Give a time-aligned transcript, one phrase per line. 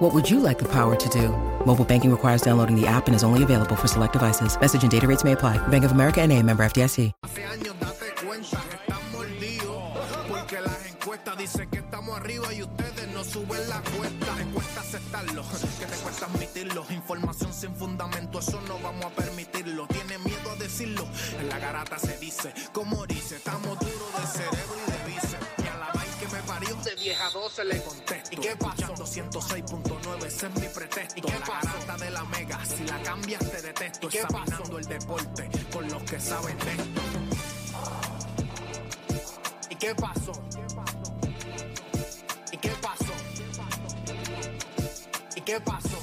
[0.00, 1.28] What would you like the power to do?
[1.66, 4.58] Mobile banking requires downloading the app and is only available for select devices.
[4.58, 5.58] Message and data rates may apply.
[5.68, 7.12] Bank of America and a member FDIC.
[7.22, 9.76] Hace años date cuenta que están mordidos
[10.26, 14.80] Porque las encuestas dicen que estamos arriba y ustedes no suben la cuesta Te cuesta
[14.80, 15.42] aceptarlo,
[15.78, 20.56] que te cuesta admitirlo Información sin fundamento, eso no vamos a permitirlo Tiene miedo a
[20.56, 21.06] decirlo,
[21.38, 25.68] en la garata se dice Como dice, estamos duros de cerebro y de bíceps Y
[25.68, 28.94] a la vaina que me parió de 10 a 12 le contesto ¿Y qué pasó?
[28.94, 29.89] 106.9,
[30.40, 33.60] ese es mi pretexto ¿Y qué la garata de la mega, si la cambias te
[33.62, 37.00] detesto ¿Y qué Examinando el deporte con los que saben de esto
[39.70, 40.32] ¿Y qué pasó?
[42.52, 43.12] ¿Y qué pasó?
[45.36, 45.99] ¿Y qué pasó?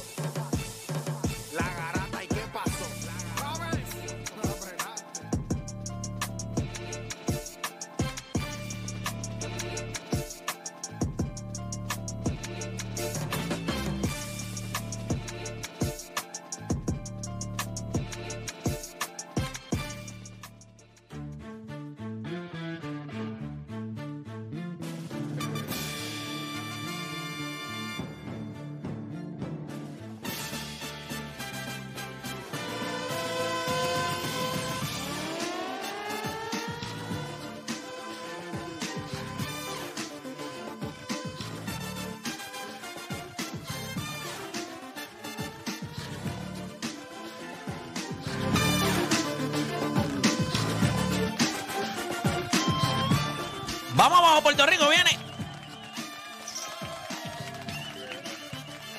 [54.09, 55.19] Vamos abajo, Puerto Rico, viene.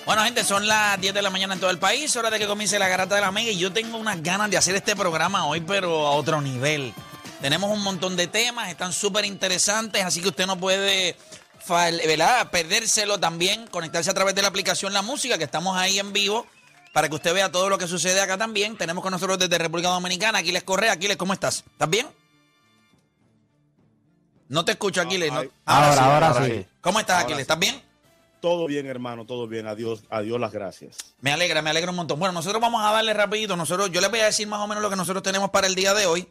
[0.05, 2.47] Bueno, gente, son las 10 de la mañana en todo el país, hora de que
[2.47, 5.47] comience la garata de la mega y yo tengo unas ganas de hacer este programa
[5.47, 6.93] hoy, pero a otro nivel.
[7.41, 11.17] Tenemos un montón de temas, están súper interesantes, así que usted no puede
[11.67, 12.51] ¿verdad?
[12.51, 16.47] perdérselo también, conectarse a través de la aplicación La Música, que estamos ahí en vivo,
[16.93, 18.77] para que usted vea todo lo que sucede acá también.
[18.77, 20.93] Tenemos con nosotros desde República Dominicana, Aquiles Correa.
[20.93, 21.65] Aquiles, ¿cómo estás?
[21.67, 22.07] ¿Estás bien?
[24.49, 25.33] No te escucho, Aquiles.
[25.33, 25.41] ¿no?
[25.41, 25.51] ay.
[25.67, 26.01] Ahora, Ahora, sí.
[26.05, 26.53] ahora ahora sí.
[26.53, 26.67] sí.
[26.81, 27.43] ¿Cómo estás, Ahora Aquiles?
[27.43, 27.83] ¿Estás bien?
[28.41, 29.67] Todo bien, hermano, todo bien.
[29.67, 30.97] Adiós, adiós las gracias.
[31.21, 32.19] Me alegra, me alegra un montón.
[32.21, 33.57] Bueno, nosotros vamos a darle rapidito.
[33.57, 35.75] Nosotros, yo les voy a decir más o menos lo que nosotros tenemos para el
[35.75, 36.29] día de hoy.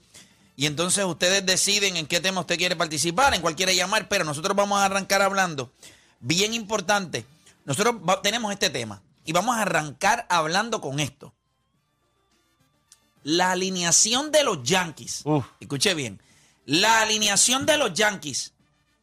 [0.55, 4.23] Y entonces ustedes deciden en qué tema usted quiere participar, en cuál quiere llamar, pero
[4.23, 5.71] nosotros vamos a arrancar hablando.
[6.19, 7.25] Bien importante.
[7.65, 11.33] Nosotros va- tenemos este tema y vamos a arrancar hablando con esto.
[13.23, 15.21] La alineación de los Yankees.
[15.25, 15.45] Uf.
[15.59, 16.21] Escuche bien.
[16.67, 18.53] La alineación de los Yankees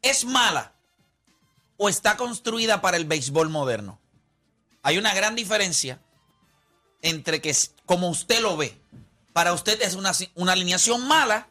[0.03, 0.75] es mala
[1.79, 3.99] o está construida para el béisbol moderno.
[4.83, 5.99] Hay una gran diferencia
[7.01, 8.79] entre que, como usted lo ve,
[9.33, 11.49] para usted es una, una alineación mala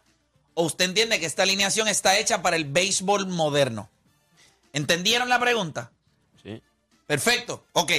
[0.54, 3.90] o usted entiende que esta alineación está hecha para el béisbol moderno.
[4.72, 5.92] ¿Entendieron la pregunta?
[6.44, 6.62] Sí.
[7.08, 7.66] Perfecto.
[7.74, 7.92] Ok.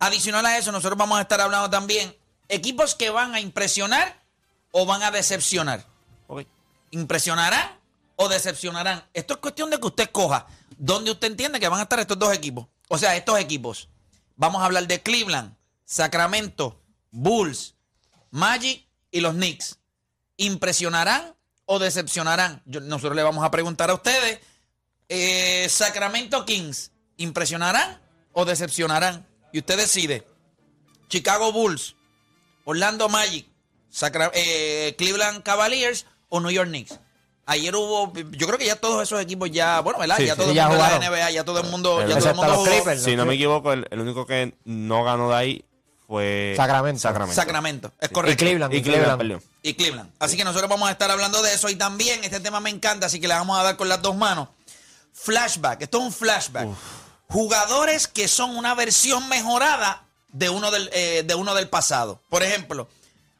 [0.00, 2.14] Adicional a eso, nosotros vamos a estar hablando también
[2.50, 4.22] equipos que van a impresionar
[4.70, 5.86] o van a decepcionar.
[6.26, 6.46] Ok.
[6.94, 7.76] ¿Impresionarán
[8.14, 9.04] o decepcionarán?
[9.12, 10.46] Esto es cuestión de que usted coja
[10.78, 12.68] dónde usted entiende que van a estar estos dos equipos.
[12.88, 13.88] O sea, estos equipos.
[14.36, 17.74] Vamos a hablar de Cleveland, Sacramento, Bulls,
[18.30, 19.78] Magic y los Knicks.
[20.36, 21.34] ¿Impresionarán
[21.66, 22.62] o decepcionarán?
[22.64, 24.38] Nosotros le vamos a preguntar a ustedes.
[25.08, 28.00] eh, Sacramento Kings, ¿impresionarán
[28.32, 29.26] o decepcionarán?
[29.52, 30.24] Y usted decide.
[31.08, 31.96] Chicago Bulls,
[32.64, 33.48] Orlando Magic,
[34.32, 36.98] eh, Cleveland Cavaliers o New York Knicks.
[37.46, 40.16] Ayer hubo, yo creo que ya todos esos equipos ya, bueno, ¿verdad?
[40.16, 41.10] Sí, ya sí, todo el ya mundo de la.
[41.10, 42.70] NBA, ya todo el mundo, ya todo el mundo los jugó.
[42.70, 43.02] Clippers.
[43.04, 45.64] Si no me equivoco, el, el único que no ganó de ahí
[46.08, 47.00] fue Sacramento.
[47.00, 47.34] Sacramento.
[47.34, 48.38] Sacramento, es Y correcto.
[48.44, 48.72] Cleveland.
[48.72, 49.42] Y y Cleveland, Cleveland.
[49.42, 49.58] perdón.
[49.62, 50.10] y Cleveland.
[50.18, 53.06] Así que nosotros vamos a estar hablando de eso y también este tema me encanta,
[53.06, 54.48] así que le vamos a dar con las dos manos.
[55.12, 56.66] Flashback, esto es un flashback.
[57.28, 62.20] Jugadores que son una versión mejorada de uno del, eh, de uno del pasado.
[62.28, 62.88] Por ejemplo,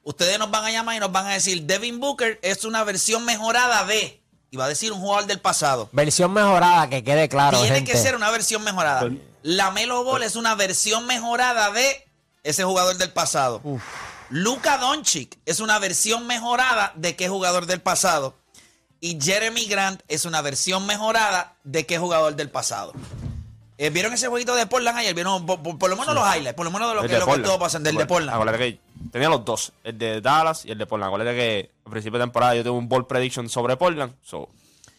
[0.05, 3.25] ustedes nos van a llamar y nos van a decir, Devin Booker es una versión
[3.25, 5.89] mejorada de, y va a decir un jugador del pasado.
[5.93, 7.93] Versión mejorada, que quede claro, Tiene gente.
[7.93, 9.01] que ser una versión mejorada.
[9.01, 12.09] Pues- La Melo Ball es una versión mejorada de
[12.45, 13.61] ese jugador del pasado.
[14.31, 18.35] Luka Doncic es una versión mejorada de qué jugador del pasado.
[19.01, 22.95] Y Jeremy Grant es una versión mejorada de qué jugador del pasado.
[23.77, 25.15] Eh, ¿Vieron ese jueguito de Portland ayer?
[25.15, 26.55] ¿Vieron por, por- por lo menos los highlights?
[26.55, 27.45] Por lo menos de lo El que, de lo que Portland.
[27.47, 28.35] estuvo pasando, del de Portland.
[28.35, 28.81] Acuérdate que
[29.11, 31.09] tenía los dos, el de Dallas y el de Portland.
[31.13, 34.15] Acuérdate que a principio de temporada yo tuve un ball prediction sobre Portland.
[34.23, 34.49] So,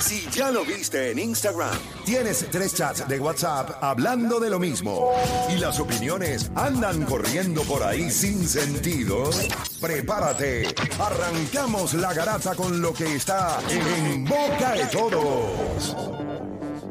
[0.00, 5.12] Si ya lo viste en Instagram, tienes tres chats de WhatsApp hablando de lo mismo
[5.54, 9.28] y las opiniones andan corriendo por ahí sin sentido,
[9.80, 10.74] prepárate.
[10.98, 15.94] Arrancamos la garata con lo que está en boca de todos.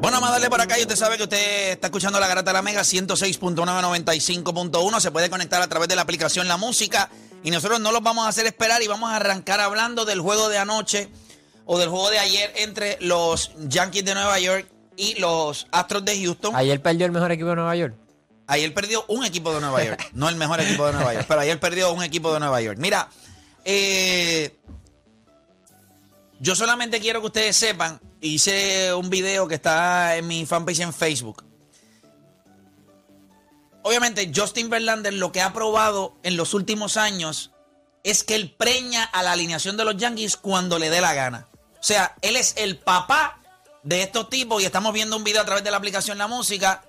[0.02, 2.52] Bueno, vamos a darle por acá y usted sabe que usted está escuchando la Garata
[2.52, 5.00] de la Mega 106.995.1.
[5.02, 7.10] Se puede conectar a través de la aplicación La Música
[7.44, 10.48] y nosotros no los vamos a hacer esperar y vamos a arrancar hablando del juego
[10.48, 11.10] de anoche
[11.72, 14.68] o del juego de ayer entre los Yankees de Nueva York
[14.98, 16.56] y los Astros de Houston.
[16.56, 17.94] Ayer perdió el mejor equipo de Nueva York.
[18.48, 21.42] Ayer perdió un equipo de Nueva York, no el mejor equipo de Nueva York, pero
[21.42, 22.80] ayer perdió un equipo de Nueva York.
[22.80, 23.08] Mira,
[23.66, 24.58] eh,
[26.40, 30.92] yo solamente quiero que ustedes sepan, hice un video que está en mi fanpage en
[30.92, 31.44] Facebook.
[33.84, 37.52] Obviamente, Justin Verlander lo que ha probado en los últimos años
[38.04, 41.46] es que él preña a la alineación de los Yankees cuando le dé la gana.
[41.80, 43.40] O sea, él es el papá
[43.84, 46.84] de estos tipos y estamos viendo un video a través de la aplicación La Música.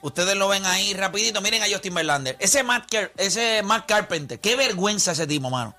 [0.00, 1.40] Ustedes lo ven ahí rapidito.
[1.40, 2.36] Miren a Justin Verlander.
[2.40, 4.40] Ese Matt, Car- ese Matt Carpenter.
[4.40, 5.76] Qué vergüenza ese tipo, mano.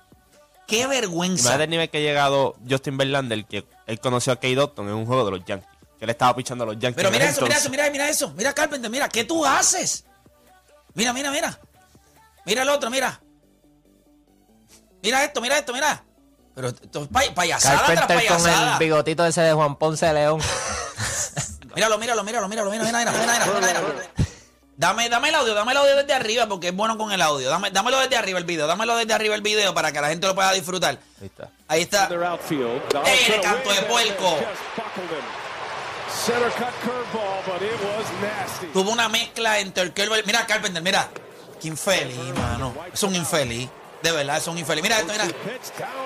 [0.66, 1.62] Qué vergüenza.
[1.62, 5.04] El nivel que ha llegado Justin Verlander, que él conoció a Kate Dotton en un
[5.04, 5.68] juego de los Yankees.
[5.98, 6.96] Que él estaba pichando a los Yankees.
[6.96, 8.30] Pero mira eso, mira eso, mira, mira eso.
[8.34, 9.08] Mira Carpenter, mira.
[9.10, 10.06] ¿Qué tú haces?
[10.94, 11.58] Mira, mira, mira.
[12.46, 13.20] Mira el otro, mira.
[15.02, 16.02] Mira esto, mira esto, mira.
[16.54, 20.12] Pero esto es pay- payasada tras Carpenter con el bigotito ese de Juan Ponce de
[20.14, 20.40] León.
[21.74, 24.26] Míralo, míralo, míralo, míralo, mira, mira, mira, mira, mira, mira, mira.
[24.76, 27.48] Dame, dame el audio, dame el audio desde arriba porque es bueno con el audio.
[27.50, 30.26] Dame, dámelo desde arriba el video, dámelo desde arriba el video para que la gente
[30.26, 30.98] lo pueda disfrutar.
[31.20, 31.48] Ahí está.
[31.68, 32.08] Ahí está.
[33.06, 34.38] ¡Eh, de canto de puerco!
[36.24, 38.72] Curveball.
[38.72, 40.24] Tuvo una mezcla entre el Kerber.
[40.26, 41.08] Mira, Carpenter, mira.
[41.60, 42.74] Qué infeliz, mano.
[42.92, 43.68] Es un infeliz.
[44.04, 44.82] De verdad, es un infeliz.
[44.82, 45.26] Mira esto, mira.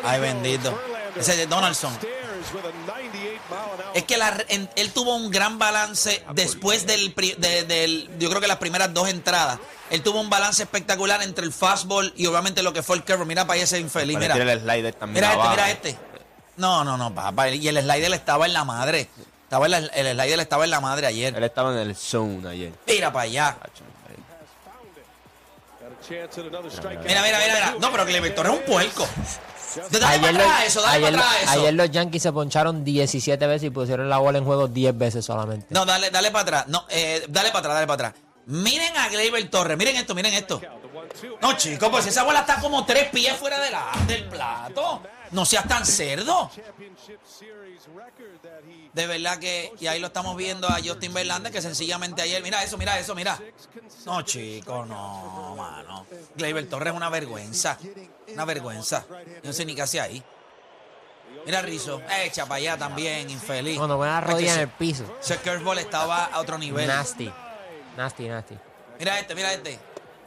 [0.04, 0.80] Ay, bendito.
[1.16, 1.92] Ese de Donaldson.
[1.96, 2.16] stares
[2.54, 6.22] with a 98 mile an hour Es que la- en- él tuvo un gran balance
[6.32, 8.08] después del, de- del.
[8.20, 9.58] Yo creo que las primeras dos entradas.
[9.90, 13.24] Él tuvo un balance espectacular entre el fastball y obviamente lo que fue el curve.
[13.24, 14.16] Mira para ese infeliz.
[14.16, 14.36] Mira.
[14.36, 15.98] el slider también Mira este, mira este.
[16.56, 17.48] No, no, no, papá.
[17.50, 19.08] Y el slider estaba en la madre.
[19.42, 21.34] Estaba en la- el slider estaba en la madre ayer.
[21.36, 22.72] Él estaba en el zone ayer.
[22.86, 23.56] Mira para allá.
[26.08, 27.74] Mira, mira, mira, mira.
[27.80, 29.08] No, pero Clemente Torres es un puerco.
[29.90, 31.60] Dale Ayer, para los, atrás eso, dale ayer, para atrás eso.
[31.60, 35.24] ayer los Yankees se poncharon 17 veces y pusieron la bola en juego 10 veces
[35.24, 35.66] solamente.
[35.70, 36.68] No, dale, dale para atrás.
[36.68, 38.22] No, eh, dale para atrás, dale para atrás.
[38.46, 40.60] Miren a Gleyber Torres, miren esto, miren esto.
[41.42, 45.02] No, chicos, pues esa bola está como tres pies fuera de la, del plato.
[45.32, 46.50] No seas tan cerdo.
[48.92, 52.62] De verdad que, y ahí lo estamos viendo a Justin Verlander, que sencillamente ayer, mira
[52.62, 53.38] eso, mira eso, mira.
[54.06, 56.06] No, chicos, no, mano.
[56.34, 57.78] Gleyber Torres es una vergüenza.
[58.32, 59.04] Una vergüenza.
[59.08, 60.22] Yo no sé ni qué hace ahí.
[61.44, 63.76] Mira Rizzo, echa para allá también, infeliz.
[63.76, 65.04] Cuando pone la rodilla en el piso.
[65.20, 66.86] Ese curveball estaba a otro nivel.
[66.86, 67.32] Nasty.
[67.96, 68.58] Nasty, nasty.
[68.98, 69.78] Mira este, mira este.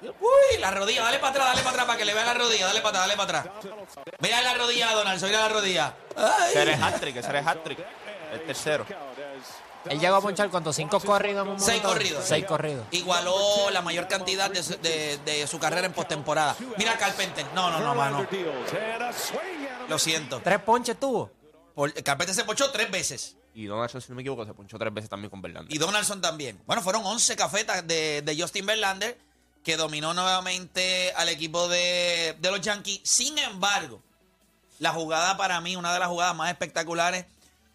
[0.01, 2.65] Uy, la rodilla, dale para atrás, dale para atrás para que le vea la rodilla,
[2.67, 3.73] dale para atrás, dale para atrás.
[4.19, 5.93] Mira la rodilla, Donaldson, mira la rodilla.
[6.55, 7.79] Era hat-trick, ese era hat-trick.
[8.33, 8.85] El tercero.
[9.85, 10.75] Él llegó a ponchar cuántos?
[10.75, 11.89] ¿Cinco corridos en un Seis momento?
[11.89, 12.23] corridos.
[12.25, 12.85] Seis corridos.
[12.91, 16.55] Igualó la mayor cantidad de su, de- de su carrera en postemporada.
[16.77, 17.45] Mira Carpenter.
[17.55, 18.27] No, no, no, mano.
[19.89, 20.39] Lo siento.
[20.43, 21.31] ¿Tres ponches tuvo?
[21.73, 23.37] Por- Carpenter se pochó tres veces.
[23.53, 25.73] Y Donaldson, si no me equivoco, se ponchó tres veces también con Verlander.
[25.73, 26.61] Y Donaldson también.
[26.65, 29.17] Bueno, fueron 11 cafetas de, de Justin Verlander,
[29.63, 33.01] que dominó nuevamente al equipo de, de los Yankees.
[33.03, 34.01] Sin embargo,
[34.79, 37.25] la jugada para mí, una de las jugadas más espectaculares,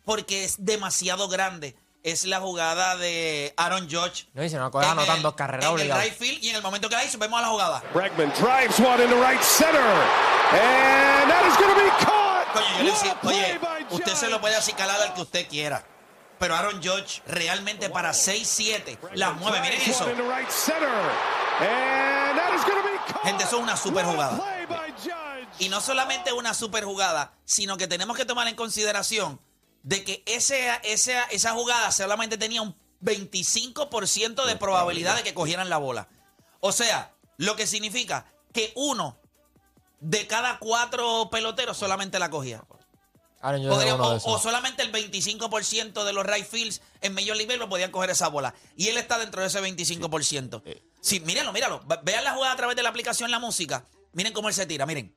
[0.05, 4.27] porque es demasiado grande, es la jugada de Aaron Judge.
[4.35, 6.05] No, y si no coge, En anotan el- dos carreras En el obligadas.
[6.05, 7.83] right field y en el momento que la hizo, vemos a la jugada.
[7.93, 9.81] Bregman drives one into right center.
[10.53, 12.47] And that is going to be caught.
[12.53, 15.85] Coño, yo le decía, oye, usted se lo puede acicalar al que usted quiera.
[16.39, 19.61] Pero Aaron Judge realmente para 6-7 la mueve.
[19.61, 20.07] Miren Drives eso.
[20.07, 20.49] right
[23.23, 24.37] Gente, eso es una super jugada.
[25.59, 29.41] Y no solamente una super jugada, sino que tenemos que tomar en consideración
[29.83, 35.69] de que ese, ese- esa jugada solamente tenía un 25% de probabilidad de que cogieran
[35.71, 36.09] la bola.
[36.61, 39.19] O sea, lo que significa que uno
[40.01, 42.63] de cada cuatro peloteros solamente la cogía.
[43.79, 43.93] De
[44.25, 48.29] o, solamente el 25% de los right fields en Major League Baseball podían coger esa
[48.29, 48.55] bola.
[48.77, 50.63] Y él está dentro de ese 25%.
[50.65, 50.83] Sí,
[51.25, 51.83] mírenlo, mírenlo.
[51.87, 53.85] Ve- Vean la jugada a través de la aplicación La Música.
[54.13, 55.15] Miren cómo él se tira, miren.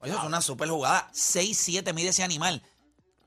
[0.00, 1.10] Oye, eso es una super jugada.
[1.12, 2.62] 6-7 mide ese animal.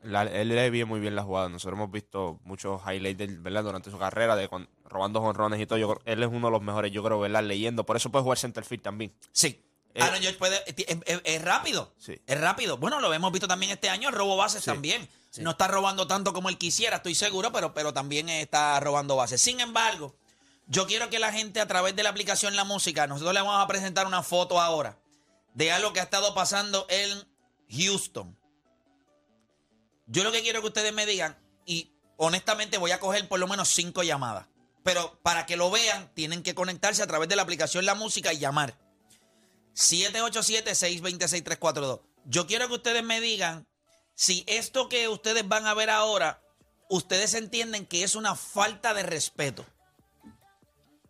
[0.04, 1.50] La- él lee bien muy bien la jugada.
[1.50, 3.64] Nosotros hemos visto muchos highlights de ¿verdad?
[3.64, 5.80] durante su carrera, de con- robando jonrones y todo.
[5.80, 7.44] Yo él es uno de los mejores, yo creo, ¿verdad?
[7.44, 7.86] Leyendo.
[7.86, 9.14] Por eso puede jugar center field también.
[9.32, 9.64] Sí.
[9.96, 11.92] Eh, Aaron Judge puede, es, es- es rápido.
[11.98, 12.22] Sí.
[12.28, 12.78] Es rápido.
[12.78, 14.10] Bueno, lo hemos visto también este año.
[14.10, 14.70] El robo bases Sí.
[14.70, 15.10] también.
[15.40, 19.42] No está robando tanto como él quisiera, estoy seguro, pero, pero también está robando bases.
[19.42, 20.16] Sin embargo,
[20.68, 23.64] yo quiero que la gente a través de la aplicación La Música, nosotros le vamos
[23.64, 25.00] a presentar una foto ahora
[25.54, 27.26] de algo que ha estado pasando en
[27.70, 28.38] Houston.
[30.06, 33.48] Yo lo que quiero que ustedes me digan, y honestamente voy a coger por lo
[33.48, 34.48] menos cinco llamadas,
[34.84, 38.34] pero para que lo vean, tienen que conectarse a través de la aplicación La Música
[38.34, 38.78] y llamar.
[39.74, 42.02] 787-626-342.
[42.26, 43.66] Yo quiero que ustedes me digan
[44.16, 46.44] si esto que ustedes van a ver ahora,
[46.90, 49.66] ustedes entienden que es una falta de respeto.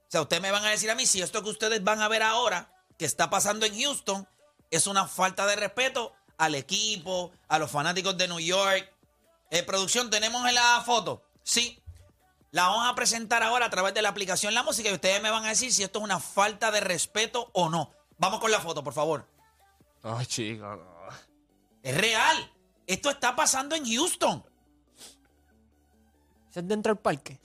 [0.07, 2.07] O sea, ustedes me van a decir a mí si esto que ustedes van a
[2.07, 4.27] ver ahora, que está pasando en Houston,
[4.71, 8.89] es una falta de respeto al equipo, a los fanáticos de New York.
[9.51, 11.23] Eh, producción, ¿tenemos en la foto?
[11.43, 11.83] Sí.
[12.51, 15.29] La vamos a presentar ahora a través de la aplicación La Música y ustedes me
[15.29, 17.91] van a decir si esto es una falta de respeto o no.
[18.17, 19.27] Vamos con la foto, por favor.
[20.03, 20.81] Ay, chico.
[21.83, 22.51] Es real.
[22.85, 24.43] Esto está pasando en Houston.
[26.49, 27.39] ¿Ese es dentro del parque?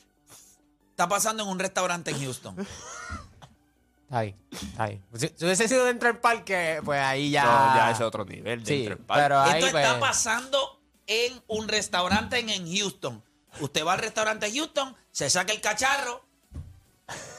[1.02, 2.56] Está pasando en un restaurante en Houston.
[2.61, 5.02] Está ahí, está ahí.
[5.14, 7.44] Si, si hubiese sido dentro del parque, pues ahí ya.
[7.44, 8.64] No, ya es otro nivel.
[8.64, 9.23] Sí, dentro del parque.
[9.25, 13.21] pero ahí Esto está pues, pasando en un restaurante en, en Houston.
[13.59, 16.25] Usted va al restaurante Houston, se saca el cacharro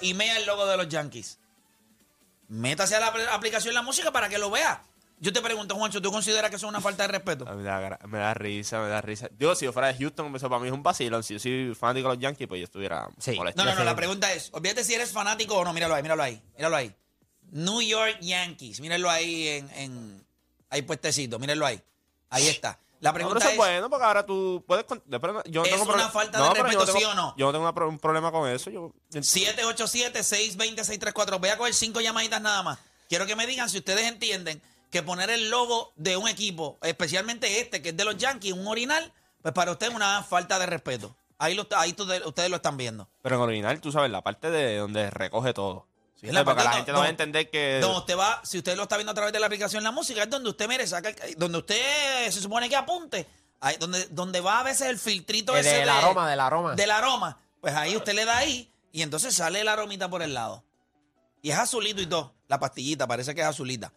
[0.02, 1.40] y mea el logo de los Yankees.
[2.50, 4.84] Métase a la apl- aplicación la música para que lo vea.
[5.24, 7.46] Yo te pregunto, Juancho, ¿tú consideras que eso es una falta de respeto?
[7.46, 9.30] Me da, gra- me da risa, me da risa.
[9.32, 11.24] Digo, si yo fuera de Houston, eso para mí es un vacilón.
[11.24, 13.32] Si yo soy fanático de los Yankees, pues yo estuviera Sí.
[13.32, 13.64] molesto.
[13.64, 16.24] No, no, no, la pregunta es, olvídate si eres fanático o no, míralo ahí, míralo
[16.24, 16.94] ahí, míralo ahí.
[17.52, 20.26] New York Yankees, míralo ahí en, en
[20.70, 21.82] ahí puestecito, míralo ahí.
[22.30, 22.78] Ahí está.
[23.00, 24.86] La No, pero pregunta eso es bueno, porque ahora tú puedes...
[24.88, 27.34] yo no ¿Es tengo una problema- falta de respeto, tengo- sí o no?
[27.38, 28.70] Yo no tengo una un problema con eso.
[28.70, 31.40] Yo, 787-620-634.
[31.40, 32.80] Voy a coger cinco llamaditas nada más.
[33.10, 34.62] Quiero que me digan si ustedes entienden
[34.94, 38.66] que poner el logo de un equipo, especialmente este, que es de los Yankees, un
[38.68, 41.16] orinal, pues para usted es una falta de respeto.
[41.38, 41.94] Ahí, lo, ahí
[42.26, 43.10] ustedes lo están viendo.
[43.22, 45.88] Pero en original, tú sabes, la parte de donde recoge todo.
[46.16, 47.80] Sí, la porque parte la gente no va a entender que...
[47.82, 50.24] Donde usted va, si usted lo está viendo a través de la aplicación La Música,
[50.24, 53.28] es donde usted mire, saca el- donde usted se supone que apunte,
[53.60, 56.76] ahí, donde, donde va a veces el filtrito eh, ese del de- aroma, del aroma.
[56.76, 60.34] del aroma, pues ahí usted le da ahí y entonces sale el aromita por el
[60.34, 60.64] lado.
[61.42, 63.92] Y es azulito y todo, la pastillita, parece que es azulita.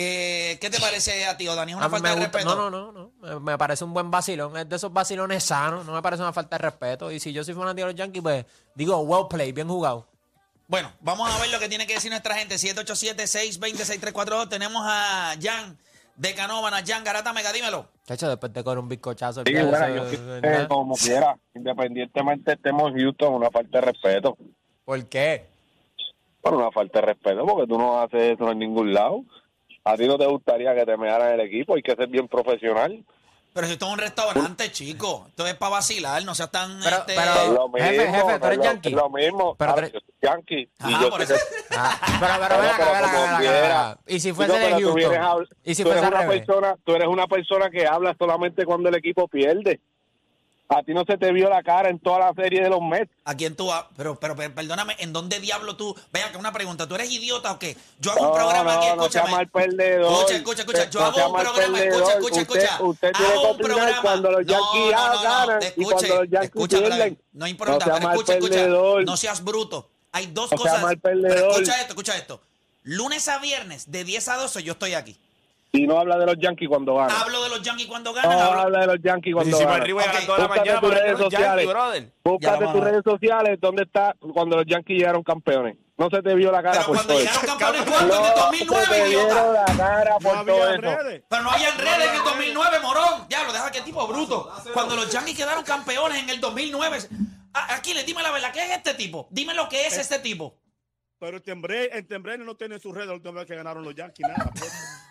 [0.00, 1.72] Eh, ¿Qué te parece a ti, Dani?
[1.72, 2.54] ¿Es una A falta de gusta- respeto?
[2.54, 3.10] No, no, no, no.
[3.40, 4.56] Me, me parece un buen vacilón.
[4.56, 5.84] Es de esos vacilones sanos.
[5.84, 7.10] No me parece una falta de respeto.
[7.10, 8.44] Y si yo soy fanático de los Yankees, pues
[8.76, 10.06] digo, well played, bien jugado.
[10.68, 12.54] Bueno, vamos a ver lo que tiene que decir nuestra gente.
[12.58, 14.48] 787-620-6342.
[14.48, 15.76] Tenemos a Jan
[16.16, 16.82] de Canóvana.
[16.86, 17.88] Jan Garata Mega, dímelo.
[18.06, 19.42] Chacho, después de coger un bizcochazo.
[19.44, 23.50] Sí, olvídate, bueno, eso- yo eso- que, eh, como quiera, independientemente estemos en Houston, una
[23.50, 24.36] falta de respeto.
[24.84, 25.46] ¿Por qué?
[26.42, 29.24] Bueno, una falta de respeto porque tú no haces eso en ningún lado.
[29.88, 33.02] A ti no te gustaría que te mearan el equipo, hay que ser bien profesional.
[33.54, 35.24] Pero si esto es un restaurante, chico.
[35.30, 36.78] Esto es para vacilar, no seas tan...
[36.84, 38.88] Pero- este, pero- Es lo jefe, mismo, jefe, ¿tú eres es lo- yankee?
[38.90, 39.54] es lo mismo.
[39.56, 40.60] Pero Ahora, tú eres- yo soy yankee.
[40.60, 41.44] y Ajá, yo por sé eso.
[41.68, 43.98] que- Ah, pero, pero, pero ven acá, ven acá.
[44.06, 44.94] Y si fuese de pero tú Houston.
[45.10, 47.86] vienes a- Y si tú fuese eres al una persona, tú eres una persona que
[47.86, 49.80] habla solamente cuando el equipo pierde.
[50.70, 53.10] A ti no se te vio la cara en toda la serie de los Mets.
[53.24, 53.70] ¿A quién tú?
[53.96, 55.96] Pero, pero, pero, perdóname, ¿en dónde diablo tú?
[56.12, 57.74] Vea que una pregunta, ¿tú eres idiota o qué?
[57.98, 59.30] Yo hago un No, programa aquí, no, no escúchame.
[59.30, 60.12] mal perdedor.
[60.12, 60.90] Escucha, escucha, escucha.
[60.90, 62.02] Yo No hago un programa, perdedor.
[62.02, 62.82] escucha, escucha, Usted- escucha.
[62.84, 64.02] usted tiene Hago un programa.
[64.02, 67.18] cuando los No, Yankees no, no, ganan y Escuche, cuando los Yankees escucha, pierden.
[67.32, 68.66] no importa, No pero escucha, escucha.
[69.06, 69.88] No seas bruto.
[70.12, 70.84] Hay dos No cosas.
[71.02, 72.42] Pero escucha esto, escucha esto.
[72.82, 75.18] Lunes a viernes, de 10 a 12, yo estoy aquí.
[75.70, 77.14] Y no habla de los Yankees cuando ganan.
[77.20, 78.38] Hablo de los Yankees cuando No ganan.
[78.38, 79.80] hablo- habla de los Yankees cuando Si ganan.
[79.82, 81.66] arriba a las Ok, 2 de la búscate mañana tus redes Yankees, sociales.
[81.66, 82.02] brother.
[82.04, 85.76] Ya Búscate tus redes sociales dónde está cuando los Yankees llegaron campeones.
[85.98, 87.58] No se te vio la cara Pero por cuando todo llegaron eso.
[87.58, 88.14] campeones, ¿cuándo?
[88.14, 90.80] En el No se 2009, te vieron la cara No por todo había eso.
[90.80, 91.22] redes.
[91.28, 93.28] Pero no había redes en el 2009, morón.
[93.28, 94.50] Diablo, deja que tipo bruto.
[94.72, 96.98] Cuando los Yankees quedaron campeones en el 2009.
[97.52, 99.26] A- Aquí le dime la verdad, ¿qué es este tipo?
[99.30, 100.56] Dime lo que es este tipo.
[101.18, 103.94] Pero en Tembre, en Tembre no tiene su red la última vez que ganaron los
[103.94, 104.50] Yankees, nada.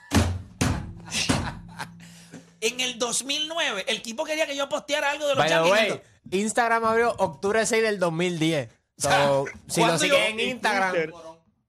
[2.62, 5.92] En el 2009, el tipo quería que yo posteara algo de los By the Yankees.
[5.92, 6.02] way,
[6.42, 8.70] Instagram abrió octubre 6 del 2010.
[9.00, 10.92] So, si lo ¿Cuándo siguen yo- en Instagram.
[10.92, 11.14] Twitter-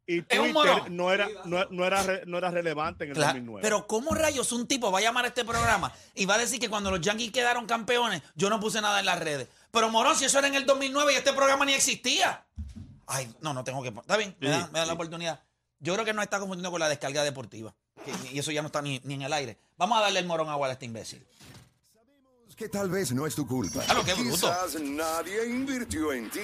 [0.06, 3.16] Y Es un Twitter no era, no, no era, re- no era relevante en el
[3.16, 3.60] Claro, 2009.
[3.62, 6.58] pero ¿cómo rayos un tipo va a llamar a este programa y va a decir
[6.58, 9.48] que cuando los Yankees quedaron campeones, yo no puse nada en las redes?
[9.70, 12.46] Pero Morón, si eso era en el 2009 y este programa ni existía.
[13.06, 13.88] Ay, no, no tengo que...
[13.90, 15.42] Está bien, me me dan la oportunidad.
[15.80, 17.74] Yo creo que no está confundiendo con la descarga deportiva.
[18.12, 19.58] Que- y eso ya no está ni, ni en el aire.
[19.76, 21.24] Vamos a darle el morón agua a este imbécil.
[22.56, 23.80] Que tal vez no es tu culpa.
[23.84, 24.34] Claro, qué bruto.
[24.34, 26.40] Quizás nadie invirtió en ti.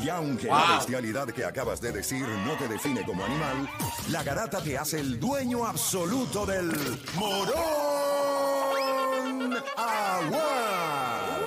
[0.00, 0.56] Y aunque Wow.
[0.56, 3.68] la bestialidad que acabas de decir no te define como animal,
[4.10, 6.70] la garata te hace el dueño absoluto del
[7.16, 7.56] morón
[9.76, 11.38] agua.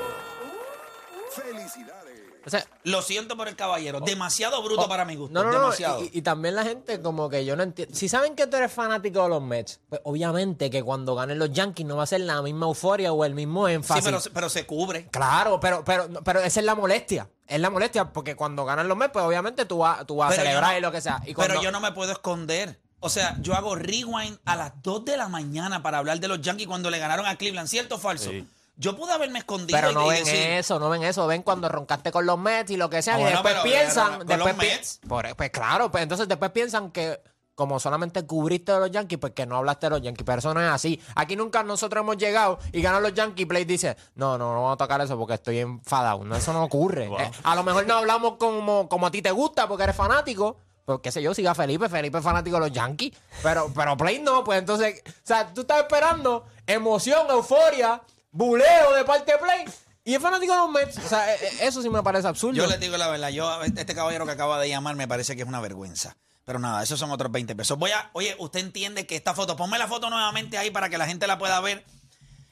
[1.33, 2.10] Felicidades.
[2.45, 3.99] O sea, Lo siento por el caballero.
[3.99, 5.39] Demasiado bruto para mi gusto.
[5.39, 5.43] Oh.
[5.43, 5.63] no, no, no.
[5.65, 6.03] Demasiado.
[6.03, 7.95] Y, y también la gente, como que yo no entiendo.
[7.95, 11.51] Si saben que tú eres fanático de los Mets, pues obviamente que cuando ganen los
[11.51, 14.03] Yankees no va a ser la misma euforia o el mismo sí, énfasis.
[14.03, 15.07] pero, pero se cubre.
[15.11, 17.29] Claro, pero, pero, pero esa es la molestia.
[17.47, 20.35] Es la molestia, porque cuando ganan los Mets, pues obviamente tú vas, tú vas a
[20.35, 21.21] celebrar no- y lo que sea.
[21.25, 22.79] Y cuando- Pero yo no me puedo esconder.
[23.03, 26.39] O sea, yo hago rewind a las 2 de la mañana para hablar de los
[26.41, 27.67] Yankees cuando le ganaron a Cleveland.
[27.67, 28.29] ¿Cierto o falso?
[28.29, 28.47] Sí.
[28.77, 31.27] Yo pude haberme escondido Pero no y ven decir, eso, no ven eso.
[31.27, 33.19] Ven cuando roncaste con los Mets y lo que sea.
[33.19, 34.11] Y después pero, piensan.
[34.19, 34.99] pero, después los pi- Mets.
[35.07, 37.19] por- pues claro, pues entonces después piensan que.
[37.53, 40.23] Como solamente cubriste de los Yankees, pues que no hablaste de los Yankees.
[40.25, 40.99] Pero eso no es así.
[41.15, 43.45] Aquí nunca nosotros hemos llegado y ganan los Yankees.
[43.45, 46.23] Play dice: No, no, no vamos a tocar eso porque estoy enfadado.
[46.23, 47.05] No, eso no ocurre.
[47.07, 50.57] Eh, a lo mejor no hablamos como, como a ti te gusta porque eres fanático.
[50.85, 51.87] Pues qué sé yo, siga Felipe.
[51.89, 53.11] Felipe es fanático de los Yankees.
[53.43, 54.43] Pero, pero Play no.
[54.45, 59.65] Pues entonces, o sea, tú estás esperando emoción, euforia, buleo de parte de Play.
[60.03, 60.97] Y es fanático de los Mets.
[60.97, 62.55] O sea, eh, eh, eso sí me parece absurdo.
[62.55, 65.43] Yo les digo la verdad, yo este caballero que acaba de llamar me parece que
[65.43, 66.17] es una vergüenza.
[66.43, 67.77] Pero nada, esos son otros 20 pesos.
[67.77, 70.97] Voy a, oye, usted entiende que esta foto, ponme la foto nuevamente ahí para que
[70.97, 71.85] la gente la pueda ver.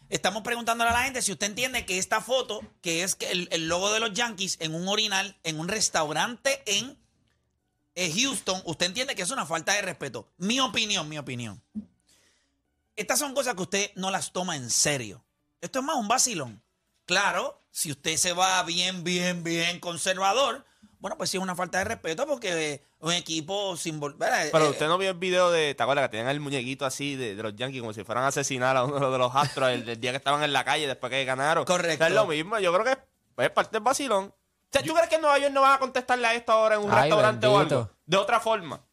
[0.10, 3.68] Estamos preguntándole a la gente si usted entiende que esta foto, que es el, el
[3.68, 6.98] logo de los Yankees en un orinal, en un restaurante en
[7.96, 10.32] eh, Houston, usted entiende que es una falta de respeto.
[10.38, 11.62] Mi opinión, mi opinión.
[12.96, 15.24] Estas son cosas que usted no las toma en serio.
[15.62, 16.62] Esto es más un vacilón.
[17.06, 20.66] Claro, si usted se va bien, bien, bien conservador,
[21.00, 24.00] bueno, pues sí es una falta de respeto porque un equipo sin...
[24.00, 24.50] vol- ¿verdad?
[24.52, 27.16] Pero Eh, usted no vio el video de, ¿te acuerdas que tenían el muñequito así
[27.16, 29.88] de, de los Yankees como si fueran a asesinar a uno de los astros el,
[29.88, 31.66] el día que estaban en la calle después que ganaron?
[31.66, 32.06] Correcto.
[32.06, 32.98] Es lo mismo, yo creo que es,
[33.46, 34.26] es parte del vacilón.
[34.26, 36.76] O sea, ¿tú crees que en Nueva York no van a contestarle a esto ahora
[36.76, 37.90] en un Ay, restaurante o algo?
[38.06, 38.86] De otra forma.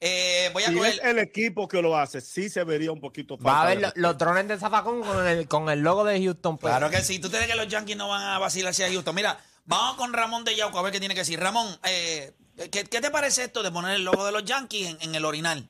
[0.00, 0.92] Eh, voy a Si coger...
[0.92, 4.18] es el equipo que lo hace, sí se vería un poquito Va a haber los
[4.18, 6.58] drones de Zafacón con el, con el logo de Houston.
[6.58, 6.70] pues.
[6.70, 7.18] Claro que sí.
[7.18, 9.14] ¿Tú crees que los Yankees no van a vacilarse a Houston?
[9.14, 11.40] Mira, vamos con Ramón de Yauco a ver qué tiene que decir.
[11.40, 12.32] Ramón, eh,
[12.70, 15.24] ¿qué, qué te parece esto de poner el logo de los Yankees en, en el
[15.24, 15.66] orinal?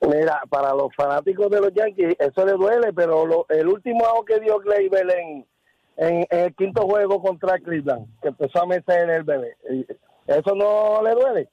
[0.00, 4.26] Mira, para los fanáticos de los Yankees, eso le duele, pero lo- el último out
[4.26, 5.46] que dio Gleyber en,
[5.96, 9.86] en, en el quinto juego contra Cleveland, que empezó a meter el bebé, eh,
[10.26, 11.48] ¿eso no le duele?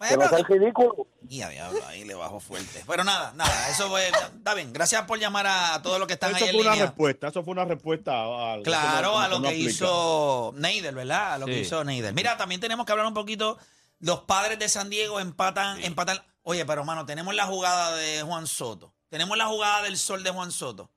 [0.00, 1.06] Que no Bueno, sea ridículo.
[1.28, 2.84] y a diablo, ahí le bajo fuerte.
[2.86, 4.72] Pero nada, nada, eso fue, está bien.
[4.72, 6.86] Gracias por llamar a, todos los que están Eso ahí en fue una línea.
[6.86, 9.70] respuesta, eso fue una respuesta a, Claro, no- a lo no que aplica.
[9.70, 11.34] hizo Neider, ¿verdad?
[11.34, 12.14] A lo que hizo Neider.
[12.14, 13.58] Mira, también tenemos que hablar un poquito.
[13.98, 16.22] Los padres de San Diego empatan, empatan.
[16.42, 18.94] Oye, pero mano, tenemos la jugada de Juan Soto.
[19.08, 20.90] Tenemos la jugada del sol de Juan Soto.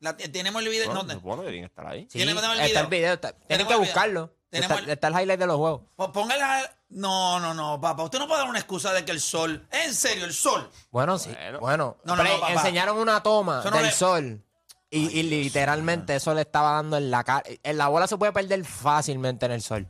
[0.00, 0.86] La- tenemos el video.
[0.86, 2.08] Bueno, no, que estar ahí.
[2.10, 2.88] Sí, Tenemos el está el video.
[2.88, 3.12] video.
[3.14, 3.86] está- tienen Tenemos que video.
[3.92, 4.34] buscarlo.
[4.54, 5.82] Tenemos está, el- está el highlight de los juegos.
[5.96, 6.70] Pues póngala.
[6.90, 8.04] No, no, no, papá.
[8.04, 9.66] Usted no puede dar una excusa de que el sol.
[9.70, 10.70] En serio, el sol.
[10.90, 11.34] Bueno, sí.
[11.60, 11.96] Bueno.
[12.04, 12.52] No, no, Play, no, papá.
[12.52, 14.44] enseñaron una toma Eso no del le- sol.
[14.90, 17.42] Y, y literalmente eso le estaba dando en la cara.
[17.64, 19.88] En la bola se puede perder fácilmente en el sol.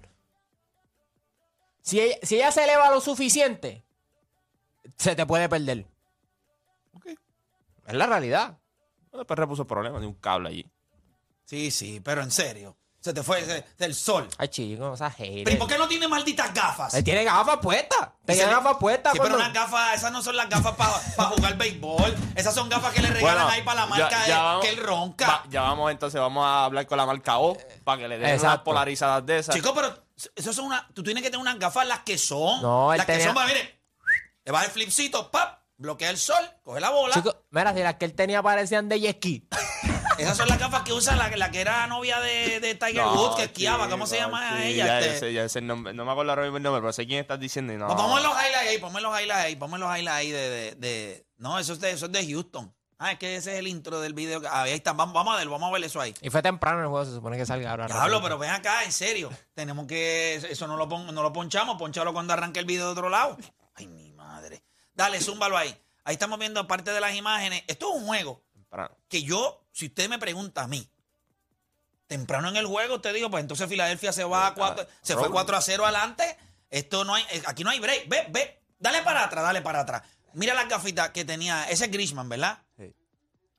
[1.83, 3.85] Si ella, si ella se eleva lo suficiente,
[4.96, 5.87] se te puede perder.
[6.94, 7.07] Ok.
[7.87, 8.57] Es la realidad.
[9.12, 10.70] Después repuso el problema de un cable allí.
[11.44, 12.74] Sí, sí, pero en serio.
[13.05, 13.45] Se te fue
[13.77, 14.27] del sol.
[14.38, 15.45] Ay, chico, o sea, hater.
[15.45, 16.95] Pero ¿y por qué no tiene malditas gafas?
[16.95, 18.09] Él tiene gafas puestas.
[18.25, 19.12] Tenía gafas puestas.
[19.12, 20.90] Sí, pero cuando- unas gafas, esas no son las gafas para
[21.29, 22.17] jugar béisbol.
[22.35, 25.27] Esas son gafas que le regalan ahí para la marca ya vamos- que él ronca.
[25.27, 28.25] va- ya vamos entonces, vamos a hablar con la marca O para que le den
[28.31, 28.64] unas Exacto.
[28.64, 29.55] polarizadas de esas.
[29.55, 30.03] Chico, pero
[30.35, 32.62] eso son una, tú tienes que tener unas gafas las que son.
[32.62, 33.81] No, él las que tenía- son, mire,
[34.47, 37.12] le vas el flipcito, pap, bloquea el sol, coge la bola.
[37.12, 39.47] Chico, Mira, si las que él tenía parecían de ski.
[40.18, 43.14] Esas son las gafas que usa la, la que era novia de, de Tiger No,
[43.14, 43.88] Woods, que esquiaba.
[43.88, 44.87] ¿Cómo se llama sí, ella?
[44.87, 47.07] Ya, Este- ese- ya ese nombre- no me acuerdo ahora mismo el nombre, pero sé
[47.07, 47.72] quién estás diciendo.
[47.72, 47.87] y No.
[47.87, 50.74] Pues ponme los highlights ahí, ponme los highlights ahí, ponme los highlights ahí de, de,
[50.77, 52.74] de- No, eso es de, eso es de Houston.
[52.98, 54.40] Ah, es que ese es el intro del video.
[54.48, 56.14] Ah, ahí está, vamos, vamos a ver, vamos a ver eso ahí.
[56.22, 57.87] Y fue temprano el juego, se supone que salga ahora.
[57.87, 59.31] Hablo, pero ven acá, en serio.
[59.53, 60.37] Tenemos que.
[60.37, 63.37] Eso no lo, pon- no lo ponchamos, ponchalo cuando arranque el video de otro lado.
[63.74, 64.62] Ay, mi madre.
[64.94, 65.77] Dale, zúmbalo ahí.
[66.05, 67.64] Ahí estamos viendo parte de las imágenes.
[67.66, 68.42] Esto es un juego
[69.09, 70.89] que yo, si usted me pregunta a mí,
[72.07, 75.29] temprano en el juego, usted dijo, pues entonces Filadelfia se va a cuatro, se fue
[75.29, 76.37] 4 a 0 adelante.
[76.71, 78.09] Esto no hay, aquí no hay break.
[78.09, 80.03] Ve, ve, dale para atrás, dale para atrás.
[80.35, 82.63] Mira las gafitas que tenía, ese es Grishman, ¿verdad?
[82.77, 82.95] Sí.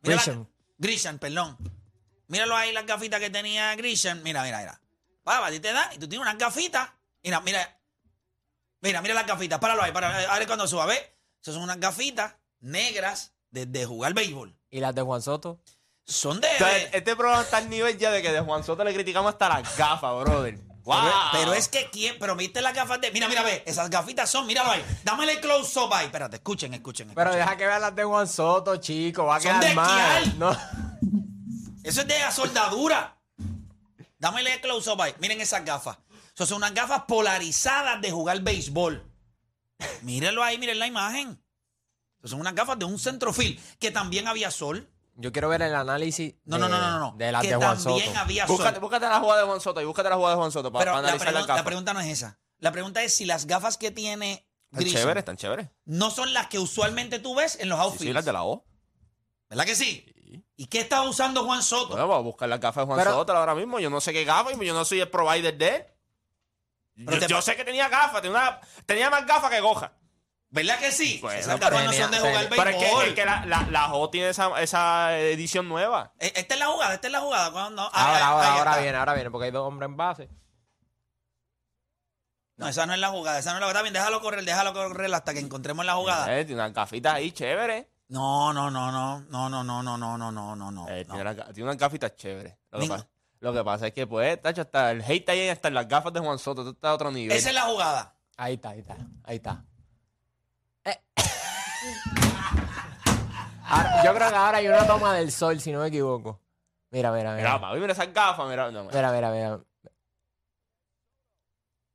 [0.01, 0.47] Grisham.
[0.78, 1.58] Grisham, perdón.
[2.28, 4.21] Míralo ahí las gafitas que tenía Grisham.
[4.23, 4.82] Mira, mira, mira.
[5.28, 6.91] Va, a ti te da y tú tienes unas gafitas.
[7.23, 7.78] Mira, mira.
[8.80, 9.60] Mira, mira las gafitas.
[9.60, 10.25] Páralo ahí, páralo ahí.
[10.30, 10.86] A ver cuando suba.
[10.86, 11.01] ¿Ves?
[11.41, 14.56] Esas son unas gafitas negras de, de jugar béisbol.
[14.69, 15.60] ¿Y las de Juan Soto?
[16.05, 16.47] Son de...
[16.93, 19.77] Este programa está al nivel ya de que de Juan Soto le criticamos hasta las
[19.77, 20.59] gafas, brother.
[20.83, 20.97] ¡Wow!
[21.01, 23.09] Pero, pero es que quién, pero viste las gafas de.
[23.11, 24.85] Mira, mira, ve, esas gafitas son, míralo ahí.
[25.03, 26.05] Dámele el close up ahí.
[26.05, 27.11] Espérate, escuchen, escuchen.
[27.15, 29.25] Pero deja que vean las de Juan Soto, chico.
[29.25, 30.37] Va a Son quedar de mal.
[30.37, 30.51] No.
[31.83, 33.17] Eso es de la soldadura.
[34.19, 35.15] Dámele el close up ahí.
[35.19, 35.97] Miren esas gafas.
[36.35, 39.03] Son unas gafas polarizadas de jugar béisbol.
[40.03, 41.41] Mírenlo ahí, miren la imagen.
[42.19, 44.87] Esas son unas gafas de un centrofil que también había sol.
[45.17, 47.13] Yo quiero ver el análisis No, de, no, no, no, no.
[47.17, 48.19] de las que de Juan también Soto.
[48.19, 48.82] había Búscate, sol.
[48.82, 50.91] búscate la jugada de Juan Soto y búscate la jugada de Juan Soto para, Pero
[50.93, 51.62] para la, analizar las pregun- gafas.
[51.62, 52.39] la pregunta no es esa.
[52.60, 55.69] La pregunta es si las gafas que tiene Están chéveres, están chéveres.
[55.86, 58.04] no son las que usualmente tú ves en los Sí, outfits.
[58.04, 58.65] sí, las de la O.
[59.49, 60.06] ¿Verdad que sí?
[60.58, 61.89] ¿Y qué estaba usando Juan Soto?
[61.89, 63.80] Bueno, vamos a buscar las gafas de Juan Pero- Soto ahora mismo.
[63.80, 65.86] Yo no sé qué gafas y yo no soy el provider de él.
[66.97, 69.60] Pero Yo, te yo pa- sé que tenía gafas, tenía, una- tenía más gafas que
[69.62, 69.93] goja.
[70.49, 71.19] ¿Verdad que sí?
[71.21, 73.05] Bueno, Esas gafas no son de jugar Pero es que, béisbol.
[73.08, 76.13] es que la, la, la O tiene esa, esa edición nueva.
[76.19, 77.51] Eh, Esta es la jugada, esta es la jugada.
[77.51, 78.81] Cuando, ah, Ahora, ahí- ahora, ahí ahora está.
[78.84, 80.29] viene, ahora viene, porque hay dos hombres en base.
[82.58, 83.79] No, esa no es la jugada, esa no es la jugada.
[83.79, 86.38] Está bien, déjalo correr, déjalo correr hasta que encontremos la jugada.
[86.39, 87.88] Eh, tiene unas gafitas ahí chéveres.
[88.08, 90.88] No, no, no, no, no, no, no, no, no, no, no, no.
[90.89, 92.55] Eh, tiene, unas, ga- tiene unas gafitas chéveres.
[92.71, 93.08] Lo que, pasa,
[93.41, 96.13] lo que pasa es que, pues, tacho, hasta el hate ahí hasta en las gafas
[96.13, 96.62] de Juan Soto.
[96.62, 97.36] Esto está a otro nivel.
[97.36, 98.15] Esa es la jugada.
[98.38, 99.65] Ahí está, ahí está, ahí está.
[100.85, 101.01] Eh.
[103.67, 106.39] Ahora- yo creo que ahora hay una toma del sol, si no me equivoco.
[106.91, 107.59] Mira, mira, Mira, mira.
[107.61, 108.47] papi, mira esas gafas.
[108.47, 109.59] Mira, no, Mira, mira, mira.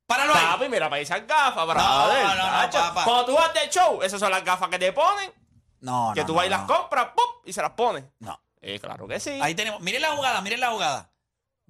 [0.07, 0.45] Páralo ahí.
[0.47, 2.25] Papi, mira para esas gafas, brother.
[2.25, 3.05] no, no, papá.
[3.05, 5.33] Cuando tú vas de show, esas son las gafas que te ponen,
[5.81, 6.67] No, que no, tú no, vas y las no.
[6.67, 7.25] compras, ¡pum!
[7.45, 8.05] y se las pones.
[8.19, 8.39] No.
[8.61, 9.39] Eh, claro que sí.
[9.41, 9.81] Ahí tenemos.
[9.81, 11.11] Miren la jugada, miren la jugada.